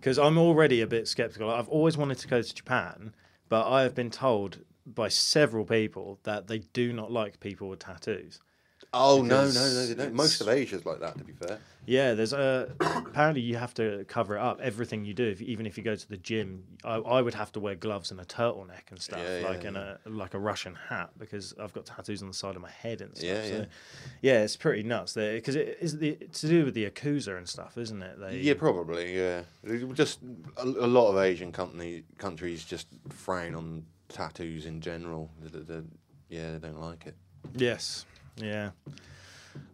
[0.00, 1.50] because I'm already a bit skeptical.
[1.50, 3.14] I've always wanted to go to Japan,
[3.50, 7.80] but I have been told by several people that they do not like people with
[7.80, 8.40] tattoos.
[8.92, 10.14] Oh no, no, no, they don't.
[10.14, 11.16] Most of Asia's like that.
[11.18, 11.58] To be fair.
[11.86, 15.24] Yeah, there's a uh, apparently you have to cover it up everything you do.
[15.28, 18.10] If, even if you go to the gym, I, I would have to wear gloves
[18.10, 19.94] and a turtleneck and stuff, Yeah, yeah, like in yeah.
[20.04, 23.00] a like a Russian hat because I've got tattoos on the side of my head
[23.00, 23.28] and stuff.
[23.28, 23.64] Yeah, so, yeah.
[24.22, 27.48] yeah, it's pretty nuts there because it is the, to do with the Yakuza and
[27.48, 28.18] stuff, isn't it?
[28.20, 29.16] They, Yeah, probably.
[29.16, 29.42] Yeah,
[29.94, 30.18] just
[30.56, 35.30] a, a lot of Asian company countries just frown on tattoos in general.
[35.42, 35.84] The- the- the-
[36.28, 37.14] yeah, they don't like it.
[37.56, 38.04] Yes.
[38.42, 38.70] Yeah.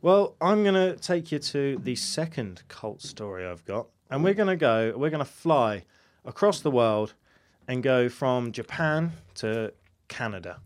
[0.02, 3.86] Well, I'm going to take you to the second cult story I've got.
[4.10, 5.84] And we're going to go, we're going to fly
[6.24, 7.14] across the world
[7.68, 9.72] and go from Japan to
[10.08, 10.60] Canada.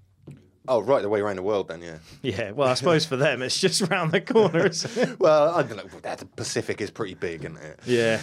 [0.68, 1.80] Oh, right, the way around the world then.
[1.82, 1.98] Yeah.
[2.22, 4.70] Yeah, well, I suppose for them it's just round the corner.
[5.18, 6.14] Well, I don't know.
[6.16, 7.80] The Pacific is pretty big, isn't it?
[7.86, 8.20] Yeah.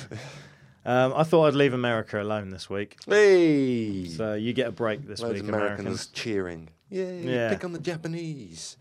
[0.86, 2.96] Um, I thought I'd leave America alone this week.
[3.08, 6.08] Hey, So you get a break this loads week, Americans, Americans.
[6.08, 6.70] cheering.
[6.90, 7.24] Yay!
[7.24, 7.50] Yeah.
[7.50, 8.78] Pick on the Japanese.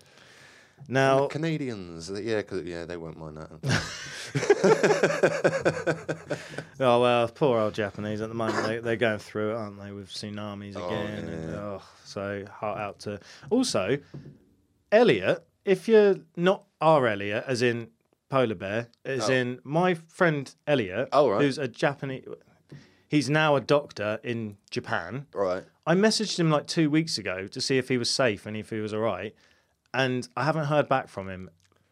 [0.88, 2.10] Now, The Canadians.
[2.10, 3.50] Yeah, 'cause- yeah, they won't mind that.
[6.78, 8.66] Oh well, poor old Japanese at the moment.
[8.66, 11.24] They, they're going through it, aren't they, with tsunamis Oh, again?
[11.28, 11.56] And, yeah.
[11.58, 13.18] oh, so heart out to.
[13.50, 13.98] Also,
[14.92, 17.88] Elliot, if you're not our Elliot, as in
[18.28, 19.32] polar bear, as Oh.
[19.32, 21.40] in my friend Elliot, Oh, right.
[21.40, 22.26] who's a Japanese.
[23.08, 25.26] He's now a doctor in Japan.
[25.32, 25.64] right.
[25.88, 28.70] I messaged him like two weeks ago to see if he was safe and if
[28.70, 29.34] he was all right,
[29.96, 31.50] and I haven't heard back from him.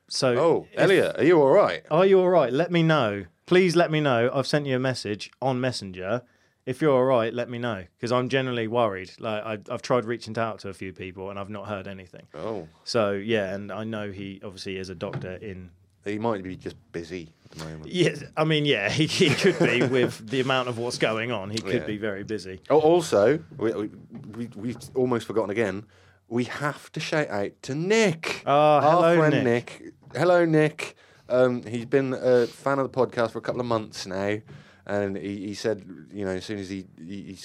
[0.09, 1.83] So, Oh, if- Elliot, are you all right?
[1.91, 2.53] are you all right?
[2.53, 3.25] Let me know.
[3.47, 4.31] Please let me know.
[4.33, 6.23] I've sent you a message on Messenger.
[6.67, 9.11] If you're all right, let me know because I'm generally worried.
[9.19, 12.27] Like I, I've tried reaching out to a few people and I've not heard anything.
[12.35, 15.69] Oh, So yeah, and I know he obviously is a doctor in.
[16.07, 17.87] he might be just busy at the moment.
[17.93, 21.51] Yeah, I mean, yeah, he, he could be with the amount of what's going on.
[21.51, 21.87] He could Yeah.
[21.87, 22.61] be very busy.
[22.71, 23.91] Oh, also, we, we,
[24.37, 25.85] we, we've almost forgotten again.
[26.29, 28.43] We have to shout out to Nick.
[28.47, 29.81] Oh, Our hello, friend Nick.
[29.81, 29.93] Nick.
[30.17, 30.97] Hello, Nick.
[31.29, 34.39] Um, he's been a fan of the podcast for a couple of months now,
[34.87, 37.37] and he, he said, you know, as soon as he, he,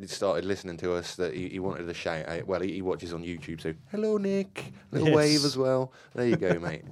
[0.00, 2.46] he started listening to us, that he, he wanted to shout out.
[2.46, 4.72] Well, he, he watches on YouTube, so hello, Nick.
[4.92, 5.16] Little Yes.
[5.16, 5.92] wave as well.
[6.14, 6.82] There you go, mate.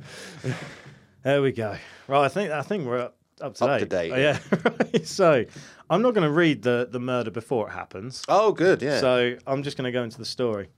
[1.22, 1.76] There we go.
[2.06, 3.80] Right, I think I think we're up, up to Up date.
[3.80, 4.38] to date, Oh, yeah.
[4.92, 5.06] right.
[5.06, 5.44] So
[5.90, 8.22] I'm not going to read the the murder before it happens.
[8.28, 9.00] Oh, good, yeah.
[9.00, 10.68] So I'm just going to go into the story.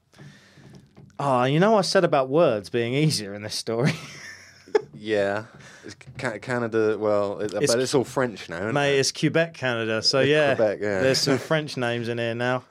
[1.18, 3.92] Ah, you know, I said about words being easier in this story.
[4.94, 5.44] yeah,
[5.84, 6.96] it's Ca- Canada.
[6.98, 9.00] Well, it, It's- but it's all French now, isn't Mate, it?
[9.00, 10.02] it's Quebec, Canada.
[10.02, 11.00] So yeah, Quebec, yeah.
[11.00, 12.64] there's some French names in here now.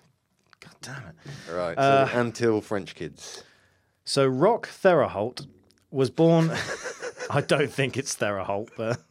[0.59, 1.53] God damn it.
[1.53, 3.43] Right, so uh, until French kids.
[4.05, 5.45] So Roch Theraholt
[5.91, 6.51] was born.
[7.29, 9.01] I don't think it's Theraholt, but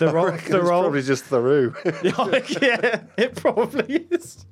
[0.00, 1.72] the Rock It's probably just Theroux.
[2.60, 4.44] yeah, it probably is.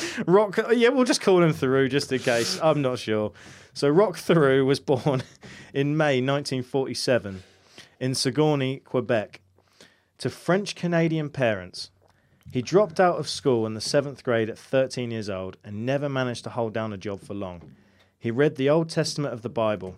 [0.26, 2.58] Rock, yeah, we'll just call him Theroux just in case.
[2.62, 3.32] I'm not sure.
[3.74, 5.22] So Rock Theroux was born
[5.72, 7.42] in May 1947
[8.00, 9.40] in Saguenay, Quebec,
[10.18, 11.90] to French Canadian parents.
[12.50, 16.08] He dropped out of school in the seventh grade at 13 years old and never
[16.08, 17.72] managed to hold down a job for long.
[18.18, 19.96] He read the Old Testament of the Bible,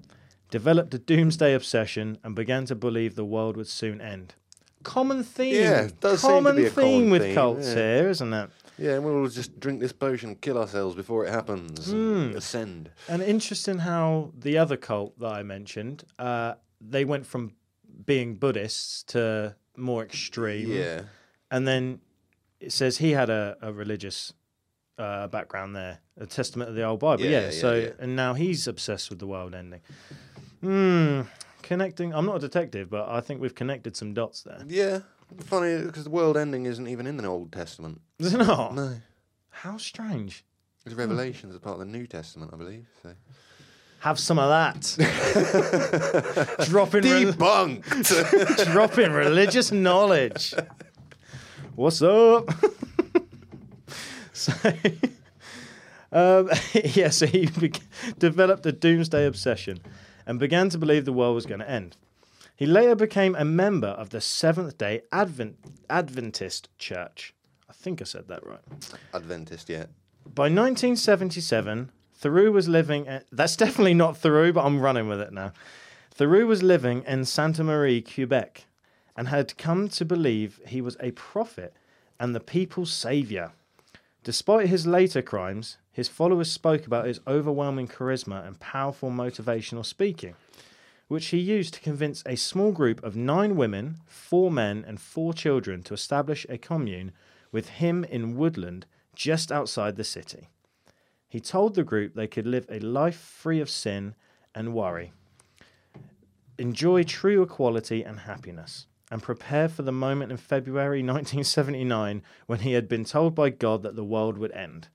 [0.50, 4.35] developed a doomsday obsession, and began to believe the world would soon end.
[4.83, 5.54] Common theme.
[5.54, 7.74] Yeah, it does seem to common be a theme common with theme, cults yeah.
[7.74, 8.50] here, isn't it?
[8.78, 12.16] Yeah, and we'll just drink this potion, kill ourselves before it happens, Hmm.
[12.16, 12.90] and ascend.
[13.08, 17.52] And interesting how the other cult that I mentioned, uh, they went from
[18.06, 20.70] being Buddhists to more extreme.
[20.70, 21.02] Yeah.
[21.50, 22.00] And then
[22.60, 24.32] it says he had a, a religious
[24.98, 27.24] uh, background there, a testament of the old Bible.
[27.24, 27.38] Yeah, Yeah.
[27.40, 27.88] yeah, yeah, so, yeah.
[27.98, 29.80] and now he's obsessed with the world ending.
[30.60, 31.22] Hmm.
[31.62, 32.14] Connecting.
[32.14, 34.62] I'm not a detective, but I think we've connected some dots there.
[34.68, 35.00] Yeah,
[35.40, 38.00] Funny because the world ending isn't even in the Old Testament.
[38.18, 38.74] Is it not?
[38.74, 38.96] No,
[39.50, 40.44] How strange.
[40.87, 42.87] it's Revelations as part of the New Testament, I believe.
[43.02, 43.14] So.
[44.00, 44.82] Have some of that.
[46.68, 48.64] dropping, re- Debunked.
[48.72, 50.54] dropping religious knowledge.
[51.74, 52.50] What's up?
[54.34, 54.52] so,
[56.12, 57.72] um, yeah, so he be-
[58.18, 59.80] developed a doomsday obsession
[60.26, 61.96] and began to believe the world was going to end.
[62.56, 65.56] He later became a member of the Seventh Day Advent
[65.90, 67.34] Adventist Church.
[67.68, 68.60] I think I said that right.
[69.12, 69.86] Adventist, yeah.
[70.24, 71.90] By 1977,
[72.20, 73.08] Theroux was living.
[73.08, 75.52] At, that's definitely not Theroux, but I'm running with it now.
[76.16, 78.66] Theroux was living in Santa Marie, Quebec,
[79.16, 81.74] and had come to believe he was a prophet
[82.20, 83.50] and the people's savior.
[84.22, 90.34] Despite his later crimes, his followers spoke about his overwhelming charisma and powerful motivational speaking,
[91.14, 95.33] which he used to convince a small group of nine women, four men, and four
[95.33, 97.12] children to establish a commune
[97.53, 100.48] with him in Woodland just outside the city.
[101.29, 104.16] He told the group they could live a life free of sin
[104.57, 105.12] and worry,
[106.59, 112.72] enjoy true equality and happiness, and prepare for the moment in February 1979 when he
[112.72, 114.88] had been told by God that the world would end.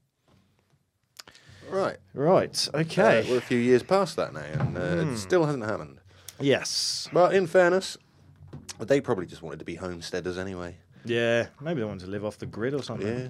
[1.70, 1.98] Right.
[2.14, 3.26] Right, Uh, okay.
[3.30, 5.99] we're a few years past that now, and uh, it still hasn't happened.
[6.40, 7.08] Yes.
[7.12, 7.98] But in fairness,
[8.80, 10.76] they probably just wanted to be homesteaders anyway.
[11.06, 13.08] Yeah, maybe they wanted to live off the grid or something.
[13.20, 13.28] Yeah.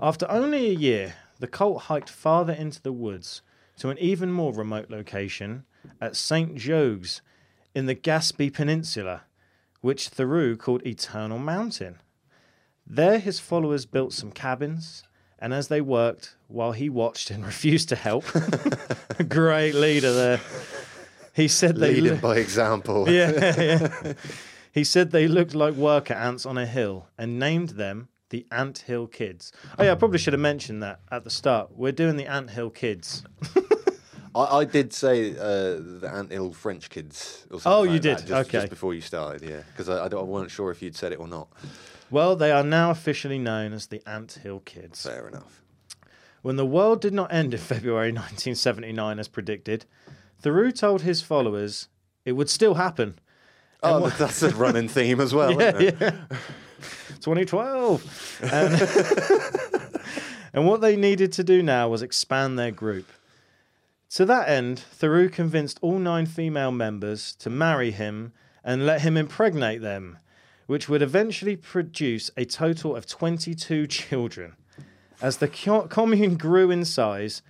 [0.00, 3.42] After only a year, the cult hiked farther into the woods
[3.78, 5.64] to an even more remote location
[6.00, 6.56] at St.
[6.56, 7.20] Jogues
[7.74, 9.22] in the Gaspé Peninsula,
[9.80, 11.98] which Theroux called Eternal Mountain.
[12.86, 15.04] There, his followers built some cabins,
[15.38, 18.24] and as they worked, while he watched and refused to help,
[19.28, 20.40] great leader there.
[21.34, 23.08] He said they Leading by example.
[23.10, 24.12] yeah, yeah.
[24.72, 28.78] He said they looked like worker ants on a hill and named them the Ant
[28.78, 29.52] Hill Kids.
[29.78, 31.70] Oh yeah, I probably should have mentioned that at the start.
[31.76, 33.22] We're doing the Ant Hill Kids.
[34.34, 37.46] I, I did say uh, the Anthill French kids.
[37.50, 38.26] Or something Oh, you like that, did?
[38.26, 38.58] Just, Okay.
[38.58, 39.62] Just before you started, yeah.
[39.70, 41.48] Because I, I, I weren't sure if you'd said it or not.
[42.10, 45.02] Well, they are now officially known as the Ant Hill Kids.
[45.04, 45.62] Fair enough.
[46.42, 49.86] When the world did not end in February 1979 as predicted,
[50.42, 51.88] Theroux told his followers
[52.24, 53.18] it would still happen.
[53.82, 55.60] Oh, that's a running theme as well.
[55.60, 55.96] Yeah, isn't it?
[56.00, 56.38] yeah.
[57.20, 58.40] 2012.
[58.52, 60.00] And,
[60.52, 63.10] and what they needed to do now was expand their group.
[64.10, 69.16] To that end, Theroux convinced all nine female members to marry him and let him
[69.16, 70.18] impregnate them,
[70.66, 74.56] which would eventually produce a total of 22 children.
[75.20, 77.42] As the commune grew in size,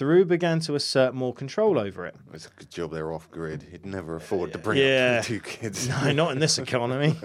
[0.00, 2.14] Theroux began to assert more control over it.
[2.32, 3.64] It's a good job they're off grid.
[3.70, 5.18] He'd never afford to bring Yeah.
[5.20, 5.88] up two kids.
[6.02, 7.16] No, not in this economy.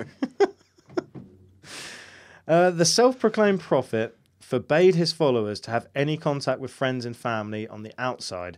[2.48, 7.16] uh, the self proclaimed prophet forbade his followers to have any contact with friends and
[7.16, 8.58] family on the outside,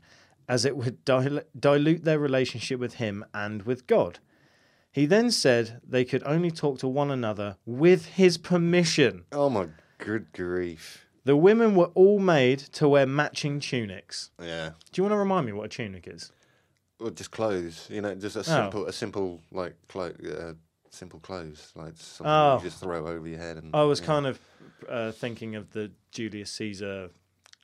[0.50, 4.20] as it would dil- dilute their relationship with him and with God.
[4.92, 9.26] He then said they could only talk to one another with his permission.
[9.32, 9.68] Oh my
[10.00, 11.07] good grief.
[11.28, 14.32] The women were all made to wear matching tunics.
[14.42, 14.70] Yeah.
[14.94, 16.32] Do you want to remind me what a tunic is?
[17.02, 20.54] Or just clothes, you know, just a simple, a simple like clo- uh,
[20.90, 22.58] simple clothes, like something Oh.
[22.60, 23.58] you just throw over your head.
[23.58, 24.06] And I was yeah.
[24.06, 24.40] kind of
[24.88, 27.10] uh, thinking of the Julius Caesar,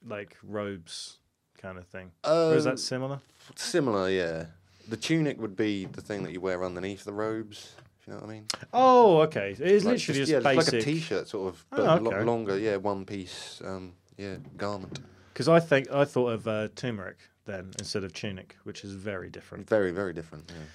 [0.05, 1.19] like robes
[1.57, 2.11] kind of thing.
[2.25, 3.21] or is Um, that similar?
[3.55, 4.47] similar, yeah.
[4.89, 7.75] The tunic would be the thing that you wear underneath the robes.
[8.03, 8.45] If you know what I mean?
[8.73, 9.51] Oh, okay.
[9.51, 10.73] It is Like literally just, yeah, just basic.
[10.73, 14.35] like a t-shirt, sort of, Oh, but a lo- longer, yeah, one piece, um, yeah,
[14.57, 14.99] garment.
[15.31, 19.29] Because I think I thought of uh, turmeric then instead of tunic, which is very
[19.29, 19.69] different.
[19.69, 20.51] Very, very different.
[20.53, 20.65] Yeah.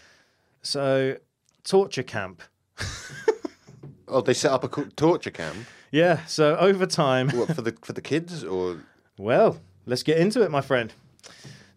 [0.62, 1.16] So,
[1.64, 2.40] torture camp.
[4.10, 5.54] Oh, they set up a co- torture camp.
[5.90, 6.24] Yeah.
[6.24, 8.78] So over time, What for the for the kids or
[9.18, 10.94] Well, let's get into it, my friend.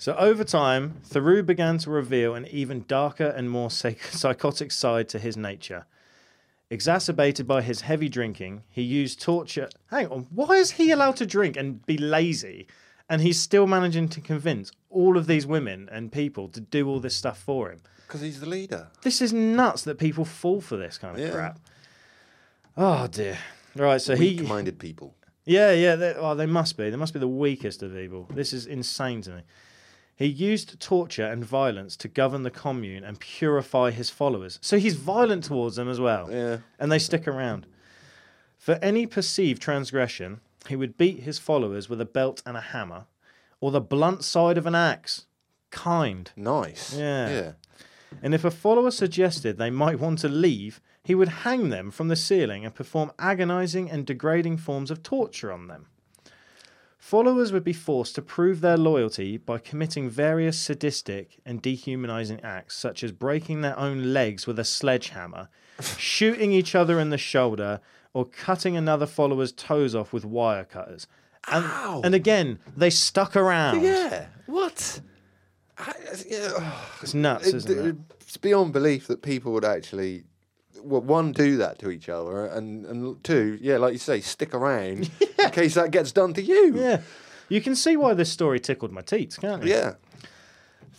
[0.02, 5.20] So, over time, Theroux began to reveal an even darker and more psychotic side to
[5.20, 5.86] his nature.
[6.72, 9.70] Exacerbated by his heavy drinking, he used torture.
[9.92, 12.66] Hang on, why is he allowed to drink and be lazy?
[13.10, 17.00] And he's still managing to convince all of these women and people to do all
[17.00, 17.82] this stuff for him.
[18.08, 18.88] because he's the leader?
[19.04, 21.30] This is nuts that people fall for this kind of Yeah.
[21.30, 21.60] crap.
[22.76, 23.38] Oh, dear.
[23.76, 24.38] Right, so he.
[24.38, 25.14] Weak-minded people.
[25.46, 25.96] Yeah, yeah.
[25.96, 26.90] They, oh, they must be.
[26.90, 28.28] They must be the weakest of evil.
[28.34, 29.42] This is insane to me.
[30.22, 34.60] He used torture and violence to govern the commune and purify his followers.
[34.62, 36.32] So he's violent towards them as well.
[36.32, 36.58] Yeah.
[36.78, 37.66] And they stick around.
[38.56, 43.06] For any perceived transgression, he would beat his followers with a belt and a hammer
[43.60, 45.26] or the blunt side of an axe.
[45.72, 46.30] Kind.
[46.36, 46.96] Nice.
[46.96, 47.30] Yeah.
[47.30, 47.52] Yeah.
[48.22, 52.10] And if a follower suggested they might want to leave, he would hang them from
[52.10, 55.88] the ceiling and perform agonizing and degrading forms of torture on them.
[57.02, 62.78] Followers would be forced to prove their loyalty by committing various sadistic and dehumanizing acts,
[62.78, 65.50] such as breaking their own legs with a sledgehammer,
[65.98, 67.80] shooting each other in the shoulder,
[68.14, 71.08] or cutting another follower's toes off with wire cutters.
[71.48, 71.66] And,
[72.06, 73.82] and again, they stuck around.
[73.82, 74.28] Yeah.
[74.46, 75.02] What?
[75.80, 75.94] I,
[76.30, 77.96] yeah, oh, It's nuts, it- isn't it?
[78.22, 80.26] It's beyond belief that people would actually,
[80.84, 84.54] well, one, do that to each other, and and two, yeah, like you say, stick
[84.54, 85.10] around
[85.40, 86.74] in case that gets done to you.
[86.76, 87.02] Yeah.
[87.50, 89.72] You can see why this story tickled my teats, can't you?
[89.72, 89.96] Yeah.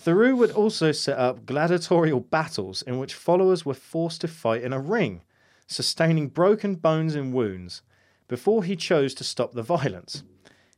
[0.05, 4.73] Theroux would also set up gladiatorial battles in which followers were forced to fight in
[4.73, 5.23] a ring,
[5.67, 7.83] sustaining broken bones and wounds,
[8.29, 10.25] before he chose to stop the violence.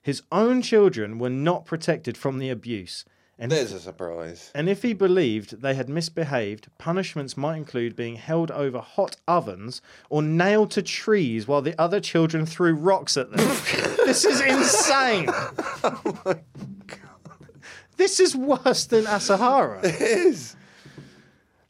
[0.02, 3.05] His own children were not protected from the abuse,
[3.39, 4.51] and, There's a surprise.
[4.55, 9.82] and if he believed they had misbehaved, punishments might include being held over hot ovens
[10.09, 13.47] or nailed to trees while the other children threw rocks at them.
[14.05, 15.26] this is insane.
[15.30, 16.35] oh my
[16.87, 17.61] god.
[17.97, 19.85] This is worse than Asahara.
[19.85, 20.57] It is.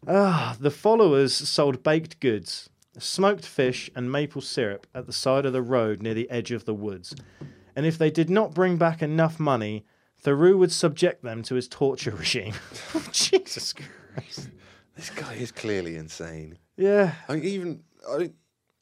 [0.07, 5.53] Ah, the followers sold baked goods, smoked fish, and maple syrup at the side of
[5.55, 7.15] the road near the edge of the woods.
[7.75, 9.85] And if they did not bring back enough money,
[10.25, 12.55] Theroux would subject them to his torture regime.
[13.13, 14.49] Jesus Christ.
[14.97, 16.59] This guy is clearly insane.
[16.77, 17.15] Yeah.
[17.29, 17.83] I mean, even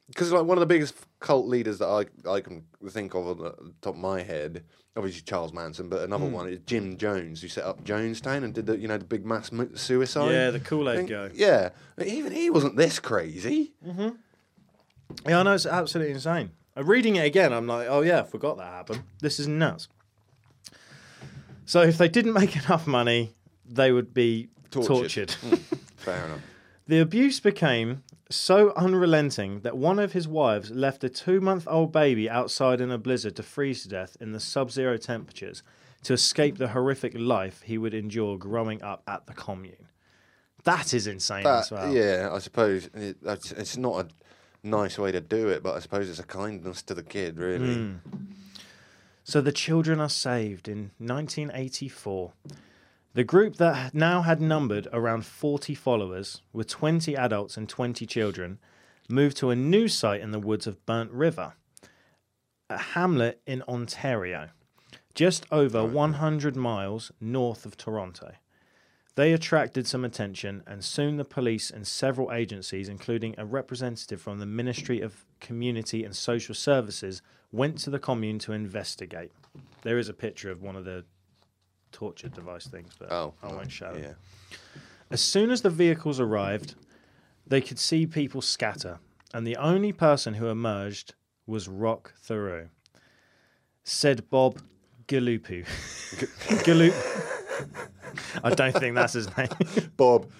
[0.08, 3.38] because like one of the biggest cult leaders that I I can think of on
[3.38, 4.64] the top of my head,
[4.96, 6.32] obviously Charles Manson, but another Hmm.
[6.32, 9.24] one is Jim Jones, who set up Jonestown and did the you know the big
[9.24, 10.32] mass suicide.
[10.32, 11.06] Yeah, the Kool-Aid thing.
[11.06, 11.30] guy.
[11.34, 11.70] Yeah,
[12.04, 13.72] even he wasn't this crazy.
[15.26, 16.50] Yeah, I know it's absolutely insane.
[16.76, 19.02] Uh, reading it again, I'm like, oh yeah, I forgot that happened.
[19.20, 19.88] This is nuts.
[21.72, 23.32] So if they didn't make enough money,
[23.64, 25.28] they would be Tortured.
[25.30, 25.30] tortured.
[25.96, 26.42] Fair enough.
[26.86, 31.90] The abuse became so unrelenting that one of his wives left a two month old
[31.90, 35.62] baby outside in a blizzard to freeze to death in the sub zero temperatures
[36.02, 39.88] to escape the horrific life he would endure growing up at the commune.
[40.64, 41.90] That is insane That, as well.
[41.90, 44.08] Yeah, I suppose it, that's, it's not a
[44.62, 47.76] nice way to do it, but I suppose it's a kindness to the kid, really.
[47.76, 47.94] Hmm.
[49.24, 52.32] So the children are saved in 1984.
[53.14, 58.58] The group that now had numbered around 40 followers, with 20 adults and 20 children,
[59.08, 61.54] moved to a new site in the woods of Burnt River,
[62.70, 64.48] a hamlet in Ontario,
[65.14, 68.32] just over 100 miles north of Toronto.
[69.14, 74.38] They attracted some attention, and soon the police and several agencies, including a representative from
[74.38, 77.20] the Ministry of Community and Social Services,
[77.52, 79.30] went to the commune to investigate.
[79.82, 81.04] There is a picture of one of the
[81.90, 84.16] torture device things, but Oh, I won't show it.
[85.10, 86.74] As soon as the vehicles arrived,
[87.46, 88.98] they could see people scatter,
[89.34, 91.14] and the only person who emerged
[91.46, 92.68] was Roch Thoreau.
[93.84, 94.62] Said Bob
[95.08, 95.66] Galupu.
[96.64, 96.94] Galup.
[98.44, 99.48] I don't think that's his name.
[99.96, 100.30] Bob.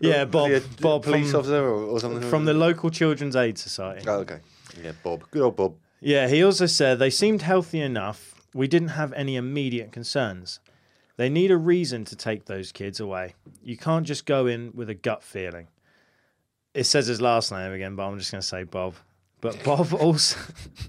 [0.00, 0.50] Yeah, Bob.
[0.50, 4.06] Yeah, Bob police from, officer or, or something from the local Children's Aid Society.
[4.08, 4.38] Oh, okay.
[4.82, 5.24] Yeah, Bob.
[5.30, 5.74] Good old Bob.
[6.00, 8.34] Yeah, he also said they seemed healthy enough.
[8.54, 10.60] We didn't have any immediate concerns.
[11.16, 13.34] They need a reason to take those kids away.
[13.62, 15.68] You can't just go in with a gut feeling.
[16.74, 18.94] It says his last name again, but I'm just going to say Bob.
[19.40, 20.38] But Bob also.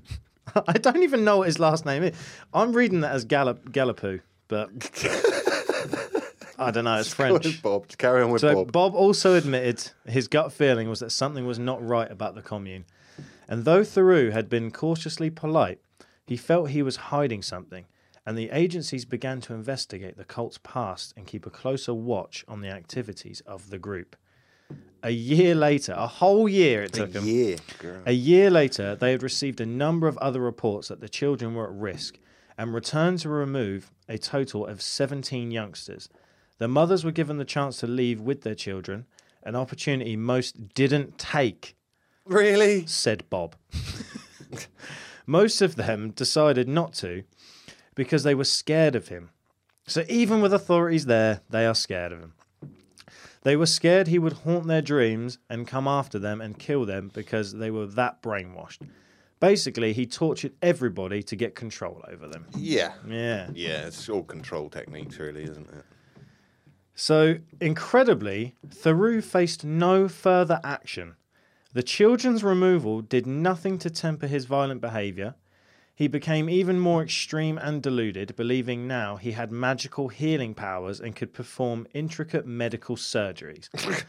[0.67, 2.15] I don't even know what his last name is.
[2.53, 4.69] I'm reading that as Gallop Gallipoo, but
[6.57, 6.99] I don't know.
[6.99, 7.61] It's French.
[7.61, 7.87] Bob.
[7.97, 8.71] Carry on with So Bob.
[8.71, 12.85] Bob also admitted his gut feeling was that something was not right about the commune.
[13.47, 15.79] And though Theroux had been cautiously polite,
[16.25, 17.85] he felt he was hiding something,
[18.25, 22.59] and the agencies began to investigate the cult's past and keep a closer watch on
[22.59, 24.17] the activities of the group.
[25.03, 27.23] A year later, a whole year it took them.
[27.25, 27.55] Yeah.
[27.79, 28.01] girl.
[28.05, 31.65] A year later, they had received a number of other reports that the children were
[31.67, 32.19] at risk
[32.57, 36.09] and returned to remove a total of 17 youngsters.
[36.57, 39.05] The mothers were given the chance to leave with their children,
[39.43, 41.75] an opportunity most didn't take,
[42.25, 42.85] Really?
[42.87, 43.55] said Bob.
[45.25, 47.23] most of them decided not to
[47.95, 49.29] because they were scared of him.
[49.87, 52.33] So even with authorities there, they are scared of him.
[53.43, 57.09] They were scared he would haunt their dreams and come after them and kill them
[57.13, 58.79] because they were that brainwashed.
[59.39, 62.47] Basically, he tortured everybody to get control over them.
[62.57, 62.93] Yeah.
[63.07, 63.49] Yeah.
[63.53, 65.85] Yeah, it's all control techniques, really, isn't it?
[66.99, 71.15] So, incredibly, Theroux faced no further action.
[71.71, 75.35] The children's removal did nothing to temper his violent behaviour.
[75.93, 81.15] He became even more extreme and deluded, believing now he had magical healing powers and
[81.15, 83.69] could perform intricate medical surgeries.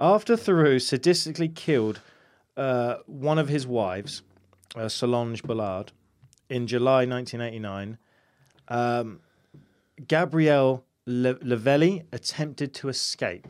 [0.00, 2.00] After Theroux sadistically killed
[2.56, 4.22] uh, one of his wives,
[4.74, 5.92] uh, Solange Ballard,
[6.48, 7.98] in July 1989,
[8.66, 9.20] um,
[10.08, 13.48] Gabrielle Le- Lavelli attempted to escape.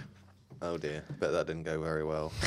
[0.60, 2.32] Oh dear, bet that didn't go very well.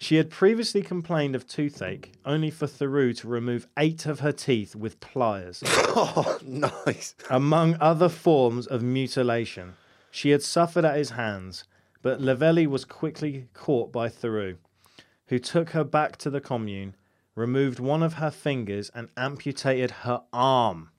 [0.00, 4.76] She had previously complained of toothache, only for Theroux to remove eight of her teeth
[4.76, 5.62] with pliers.
[5.66, 7.14] oh, nice.
[7.30, 9.76] among other forms of mutilation
[10.10, 11.64] she had suffered at his hands,
[12.00, 14.58] but Lavelli was quickly caught by Theroux,
[15.28, 16.94] who took her back to the commune,
[17.34, 20.90] removed one of her fingers, and amputated her arm.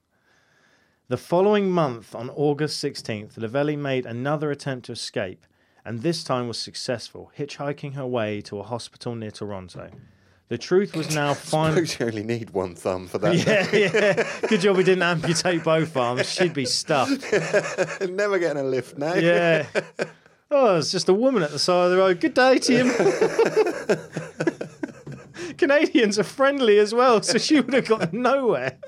[1.07, 5.45] The following month, on August 16th, Lavelli made another attempt to escape,
[5.85, 9.91] and this time was successful, hitchhiking her way to a hospital near Toronto.
[10.47, 11.85] The truth was now finally.
[11.85, 13.35] Suppose you only need one thumb for that.
[13.35, 14.47] Yeah, yeah.
[14.47, 16.27] Good job we didn't amputate both arms.
[16.27, 17.21] She'd be stuffed.
[18.09, 19.13] Never getting a lift now.
[19.13, 19.67] Yeah.
[20.49, 22.19] Oh, it's just a woman at the side of the road.
[22.19, 22.73] Good day to
[25.47, 25.53] you.
[25.53, 28.79] Canadians are friendly as well, so she would have got nowhere.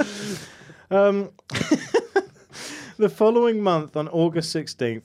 [0.90, 1.30] um,
[2.98, 5.02] the following month, on August 16th,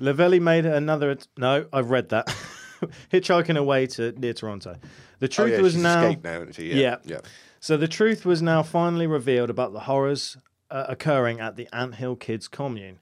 [0.00, 1.10] Lavelli made another.
[1.10, 2.26] At- no, I've read that.
[3.12, 4.76] Hitchhiking away to near Toronto.
[5.18, 6.02] The Oh, truth yeah, was she's now.
[6.04, 6.68] escaped now, isn't she?
[6.68, 6.76] Yeah.
[6.76, 6.96] Yeah.
[7.04, 7.18] yeah.
[7.60, 10.36] So the truth was now finally revealed about the horrors
[10.70, 13.00] uh, occurring at the Anthill Kids commune.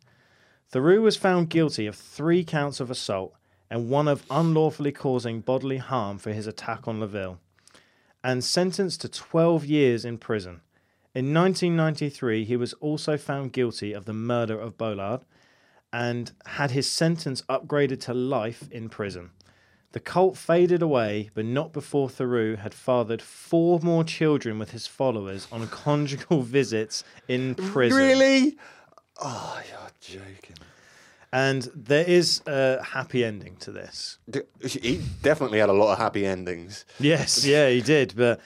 [0.73, 3.35] Theroux was found guilty of three counts of assault
[3.71, 7.37] and one of unlawfully causing bodily harm for his attack on Laville,
[8.25, 10.61] and sentenced to 12 years in prison.
[11.17, 15.23] In 1993, he was also found guilty of the murder of Bollard
[15.91, 19.31] and had his sentence upgraded to life in prison.
[19.93, 24.87] The cult faded away, but not before Theroux had fathered four more children with his
[24.87, 27.97] followers on conjugal visits in prison.
[27.97, 28.59] Really?
[29.19, 30.57] Oh, you're joking.
[31.33, 34.19] And there is a happy ending to this.
[34.63, 36.85] He definitely had a lot of happy endings.
[37.01, 38.39] Yes, yeah, he did, but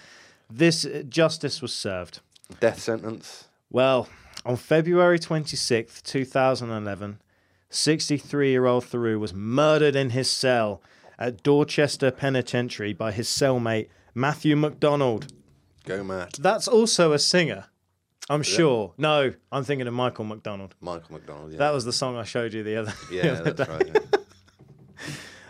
[0.48, 2.20] this uh, justice was served.
[2.58, 3.44] Death sentence.
[3.70, 4.08] Well,
[4.44, 7.20] on February 26th, 2011,
[7.70, 10.82] 63 year old Theroux was murdered in his cell
[11.18, 15.32] at Dorchester Penitentiary by his cellmate, Matthew McDonald.
[15.84, 16.30] Go mad.
[16.38, 17.66] That's also a singer,
[18.28, 18.92] I'm sure.
[18.98, 20.74] No, I'm thinking of Michael McDonald.
[20.80, 21.52] Michael McDonald.
[21.52, 21.58] Yeah.
[21.58, 23.76] That was the song I showed you the other, the Yeah, other that's day.
[23.76, 23.90] right.
[23.94, 24.18] yeah.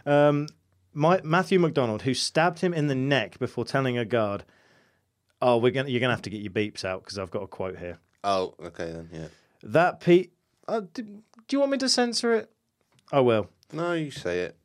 [0.28, 0.46] Um,
[0.94, 4.44] My, Matthew McDonald, who stabbed him in the neck before telling a guard,
[5.43, 7.47] "Oh, we're gonna, you're gonna have to get your beeps out because I've got a
[7.47, 9.09] quote here." Oh, okay then.
[9.12, 9.28] Yeah.
[9.62, 10.32] That Pete,
[10.68, 12.51] uh, do, do you want me to censor it?
[13.12, 13.49] I will.
[13.72, 14.57] No, you say it.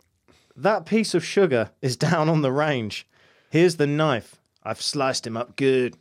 [0.55, 3.07] That piece of sugar is down on the range.
[3.49, 4.36] Here's the knife.
[4.63, 5.97] I've sliced him up good.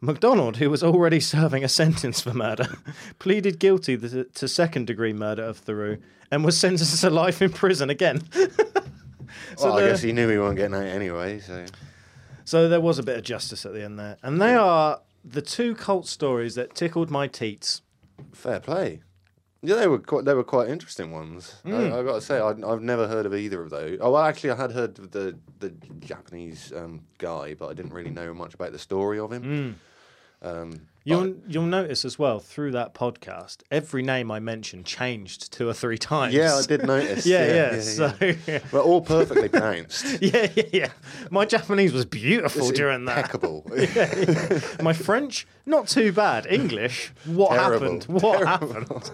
[0.00, 2.66] MacDonald, who was already serving a sentence for murder,
[3.18, 7.90] pleaded guilty to, second degree murder of Theroux and was sentenced to life in prison
[7.90, 8.22] again.
[9.58, 11.40] well, I the- guess he knew he wasn't getting out anyway.
[11.40, 11.64] So
[12.48, 14.16] So there was a bit of justice at the end there.
[14.22, 17.82] And they are the two cult stories that tickled my teats.
[18.32, 19.02] fair play.
[19.60, 21.56] Yeah, they were quite, they were quite interesting ones.
[21.62, 21.74] Hmm.
[21.74, 23.98] I, I got to say, I, I've never heard of either of those.
[24.00, 27.92] Oh, well, actually, I had heard of the the Japanese um, guy, but I didn't
[27.92, 29.42] really know much about the story of him.
[29.42, 29.72] Hmm.
[30.42, 35.66] Um, You'll, you'll notice as well through that podcast, every name I mentioned changed two
[35.66, 36.34] or three times.
[36.34, 37.24] yeah, I did notice.
[37.26, 37.74] yeah, yeah.
[37.76, 38.12] yeah, so,
[38.46, 38.58] yeah.
[38.70, 40.04] But all perfectly pronounced.
[40.20, 40.88] yeah, yeah, yeah.
[41.30, 43.16] My Japanese was beautiful It's during that.
[43.16, 43.64] impeccable.
[44.82, 46.44] My French, not too bad.
[46.44, 47.72] English, what Terrible.
[48.00, 48.04] happened?
[48.04, 49.10] What happened?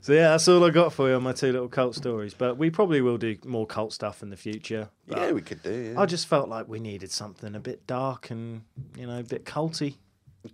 [0.00, 2.34] So yeah, that's all I got for you on my two little cult stories.
[2.34, 4.88] But we probably will do more cult stuff in the future.
[5.06, 5.92] But yeah, we could do.
[5.94, 6.00] Yeah.
[6.00, 8.62] I just felt like we needed something a bit dark and
[8.96, 9.96] you know a bit culty.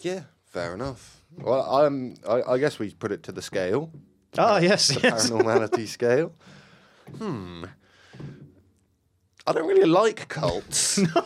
[0.00, 1.20] yeah, fair enough.
[1.38, 3.90] Well, um, I, I guess we put it to the scale,
[4.38, 5.30] Ah, yes, the yes.
[5.30, 6.32] paranormality scale.
[7.18, 7.64] Hmm.
[9.46, 10.98] I don't really like cults.
[11.14, 11.20] No.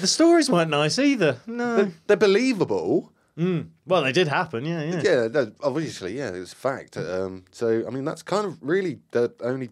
[0.00, 1.38] the stories weren't nice either.
[1.46, 1.76] No.
[1.76, 3.12] they're, they're believable.
[3.36, 4.64] Well, they did happen.
[4.64, 5.02] Yeah, yeah.
[5.02, 6.96] Yeah, no, obviously, yeah, it's a fact.
[6.96, 9.70] Um, so, I mean, that's kind of really the only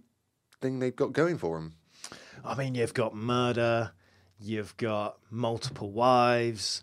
[0.60, 1.74] thing they've got going for them.
[2.44, 3.92] I mean, you've got murder,
[4.38, 6.82] you've got multiple wives,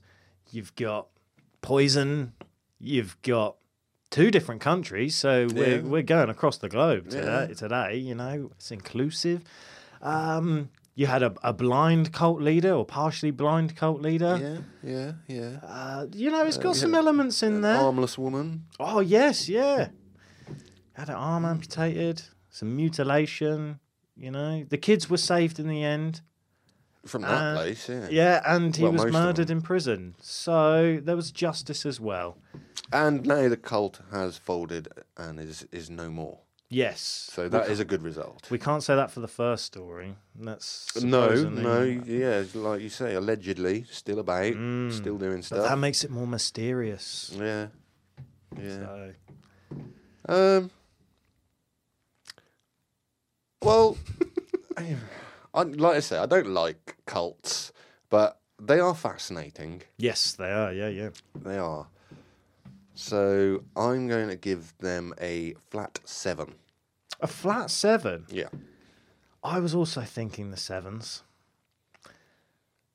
[0.52, 1.08] you've got
[1.62, 2.34] poison,
[2.80, 3.56] you've got
[4.12, 5.16] two different countries.
[5.16, 5.82] So we're Yeah.
[5.82, 7.48] we're going across the globe today.
[7.50, 7.54] Yeah.
[7.56, 9.42] Today, you know, it's inclusive.
[10.02, 14.64] Um, you had a, a blind cult leader or partially blind cult leader.
[14.84, 15.60] Yeah, yeah, yeah.
[15.64, 16.82] Uh, you know, it's got yeah.
[16.82, 17.78] some elements in there.
[17.78, 18.66] Armless woman.
[18.80, 19.90] Oh yes, yeah.
[20.94, 23.80] Had an arm amputated, some mutilation.
[24.16, 26.22] You know, the kids were saved in the end.
[27.06, 28.08] From that Uh, place, yeah.
[28.10, 30.16] Yeah, and he Well, was murdered in prison.
[30.20, 32.40] So there was justice as well.
[32.92, 36.40] And now the cult has folded and is is no more.
[36.70, 37.30] Yes.
[37.32, 38.50] So that is a good result.
[38.52, 40.16] We can't say that for the first story.
[40.36, 44.52] That's No, no, yeah, like you say, allegedly still about,
[44.92, 45.64] still doing But stuff.
[45.70, 47.32] that makes it more mysterious.
[47.40, 47.68] yeah,
[48.62, 48.80] yeah.
[48.80, 49.14] So,
[50.28, 50.72] Um.
[53.62, 53.98] Well,
[55.54, 57.72] I, like I say, I don't like cults,
[58.10, 59.82] but they are fascinating.
[59.98, 60.72] yes, they are.
[60.74, 61.10] Yeah, yeah.
[61.36, 61.88] They are.
[62.98, 66.56] So I'm going to give them a flat seven.
[67.22, 68.26] A flat seven.
[68.28, 68.50] Yeah.
[69.44, 71.22] I was also thinking the sevens.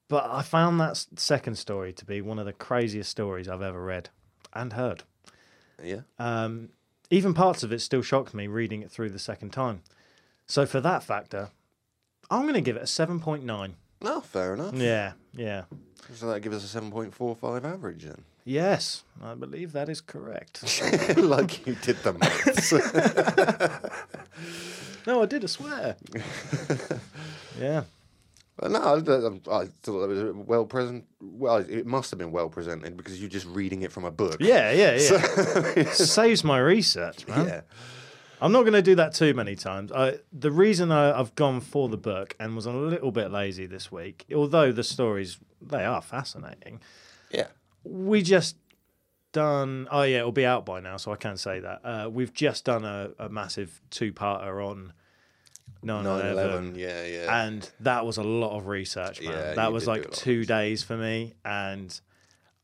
[0.09, 3.83] But I found that second story to be one of the craziest stories I've ever
[3.83, 4.11] read
[4.53, 5.05] and heard.
[5.81, 6.01] Yeah.
[6.19, 6.71] Um,
[7.09, 9.83] even parts of it still shocked me reading it through the second time.
[10.49, 11.51] So for that factor,
[12.29, 13.75] I'm going to give it a 7.9.
[14.03, 14.75] No, fair enough.
[14.75, 15.65] Yeah, yeah.
[16.13, 18.25] So that gives us a 7.45 average then.
[18.45, 20.63] Yes, I believe that is correct.
[21.17, 22.73] like you did the maths.
[25.07, 25.97] no, I did, I swear.
[27.61, 27.85] yeah.
[28.61, 31.05] Well, no, I, I- thought that was well present.
[31.21, 34.37] Well, it must have been well presented because you're just reading it from a book.
[34.41, 34.99] Yeah, yeah,
[35.77, 35.93] yeah.
[35.93, 37.47] Saves my research, man.
[37.47, 37.61] Yeah.
[38.41, 39.93] I'm not going to do that too many times.
[39.93, 43.67] I, the reason I, I've gone for the book and was a little bit lazy
[43.67, 46.81] this week, although the stories they are fascinating,
[47.31, 47.47] Yeah.
[47.85, 48.57] We just
[49.33, 49.89] done.
[49.91, 51.81] Oh yeah, it'll be out by now, so I can say that.
[51.85, 54.93] Uh, we've just done a, a massive two-parter on
[55.85, 57.45] 9/11, 9/11, yeah, yeah.
[57.45, 59.33] and that was a lot of research, man.
[59.33, 62.01] Yeah, that was did do a like two days for me, and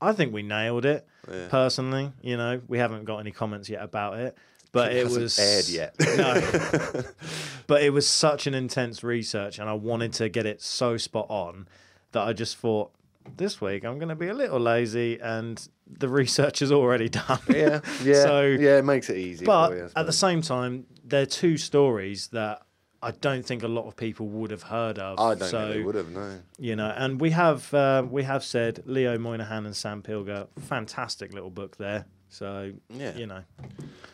[0.01, 1.07] I think we nailed it.
[1.51, 4.35] Personally, you know, we haven't got any comments yet about it,
[4.73, 5.95] but It it, hasn't was aired yet.
[6.17, 7.03] no,
[7.67, 11.27] but it was such an intense research, and I wanted to get it so spot
[11.29, 11.69] on
[12.13, 12.93] that I just thought
[13.37, 17.39] this week I'm going to be a little lazy, and the research is already done.
[17.49, 17.81] Yeah.
[18.03, 18.23] Yeah.
[18.23, 19.45] So- yeah, it makes it easy.
[19.45, 22.63] But you, at the same time, they're two stories that
[23.01, 25.21] I don't think a lot of people would have heard of.
[25.21, 26.41] I don't so, think they would have, no.
[26.59, 31.33] You know, and we have uh, we have said Leo Moynihan and Sam Pilger, fantastic
[31.33, 32.07] little book there.
[32.29, 33.17] So Yeah.
[33.17, 33.43] you know,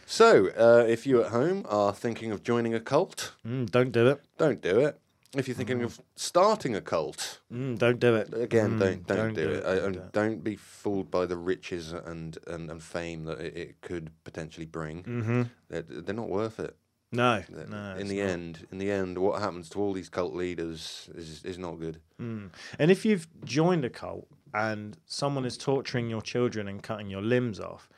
[0.06, 4.06] So, uh, if you at home are thinking of joining a cult, mm, don't do
[4.08, 4.20] it.
[4.38, 5.00] don't do it.
[5.36, 8.32] If you're thinking of starting a cult, Mm, don't do it.
[8.34, 9.56] again, Mm, don't don't, don't do, do it.
[9.56, 13.56] it, I- don't don't be fooled by the riches and, and, and fame that it,
[13.56, 15.02] it could potentially bring.
[15.02, 15.42] Mm-hmm.
[15.68, 16.76] They're, they're not worth it.
[17.12, 17.94] No, They're- no.
[17.96, 18.28] in the not.
[18.30, 22.00] end, in the end, what happens to all these cult leaders is is not good.
[22.20, 22.50] Mm.
[22.78, 27.22] And if you've joined a cult and someone is torturing your children and cutting your
[27.22, 27.88] limbs off,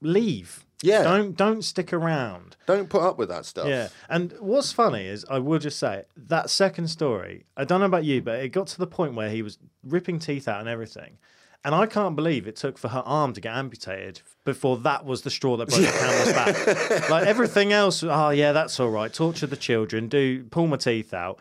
[0.00, 0.64] leave.
[0.82, 1.02] Yeah.
[1.02, 2.56] Don't don't stick around.
[2.66, 3.68] Don't put up with that stuff.
[3.68, 3.88] Yeah.
[4.08, 8.04] And what's funny is I will just say that second story, I don't know about
[8.04, 11.18] you, but it got to the point where he was ripping teeth out and everything.
[11.62, 15.20] And I can't believe it took for her arm to get amputated before that was
[15.20, 17.10] the straw that broke the camel's back.
[17.10, 19.12] Like everything else, oh yeah, that's all right.
[19.12, 21.38] Torture the children, do pull my teeth out.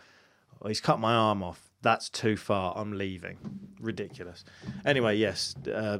[0.61, 1.61] Oh, he's cut my arm off.
[1.81, 2.73] That's too far.
[2.75, 3.37] I'm leaving.
[3.79, 4.43] Ridiculous.
[4.85, 5.55] Anyway, yes.
[5.73, 5.99] Uh,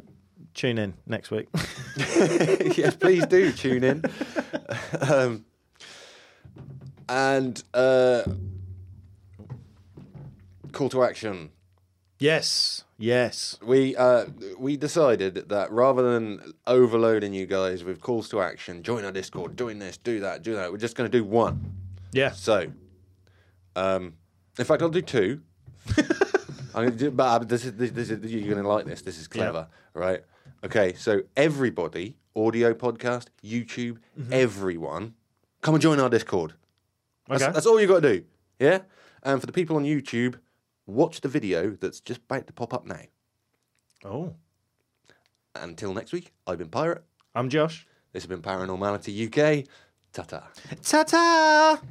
[0.54, 1.48] tune in next week.
[1.98, 4.04] yes, please do tune in.
[5.02, 5.46] um,
[7.08, 8.24] and uh,
[10.72, 11.52] call to action.
[12.20, 12.84] yes.
[13.02, 13.58] Yes.
[13.64, 14.26] We uh,
[14.58, 19.56] we decided that rather than overloading you guys with calls to action, join our Discord,
[19.56, 21.78] doing this, do that, do that, we're just going to do one.
[22.12, 22.32] Yeah.
[22.32, 22.72] So,
[23.78, 24.16] um,
[24.58, 25.42] in fact, I'll do two.
[26.80, 29.02] I'm gonna do, but uh, this is, this, this is you're going to like this.
[29.02, 30.22] This is clever, right?
[30.64, 33.98] Okay, so everybody, audio podcast, YouTube,
[34.32, 35.14] everyone,
[35.62, 36.54] come and join our Discord.
[37.28, 37.52] That's, Okay.
[37.52, 38.26] that's all you got to do.
[38.60, 38.80] Yeah.
[39.24, 40.36] And for the people on YouTube,
[40.86, 43.02] watch the video that's just about to pop up now.
[44.04, 44.36] Oh.
[45.56, 47.04] Until next week, I've been Pirate.
[47.36, 47.86] I'm Josh.
[48.14, 49.68] This has been Paranormality UK.
[50.14, 50.48] Ta ta.
[50.82, 51.82] Ta ta!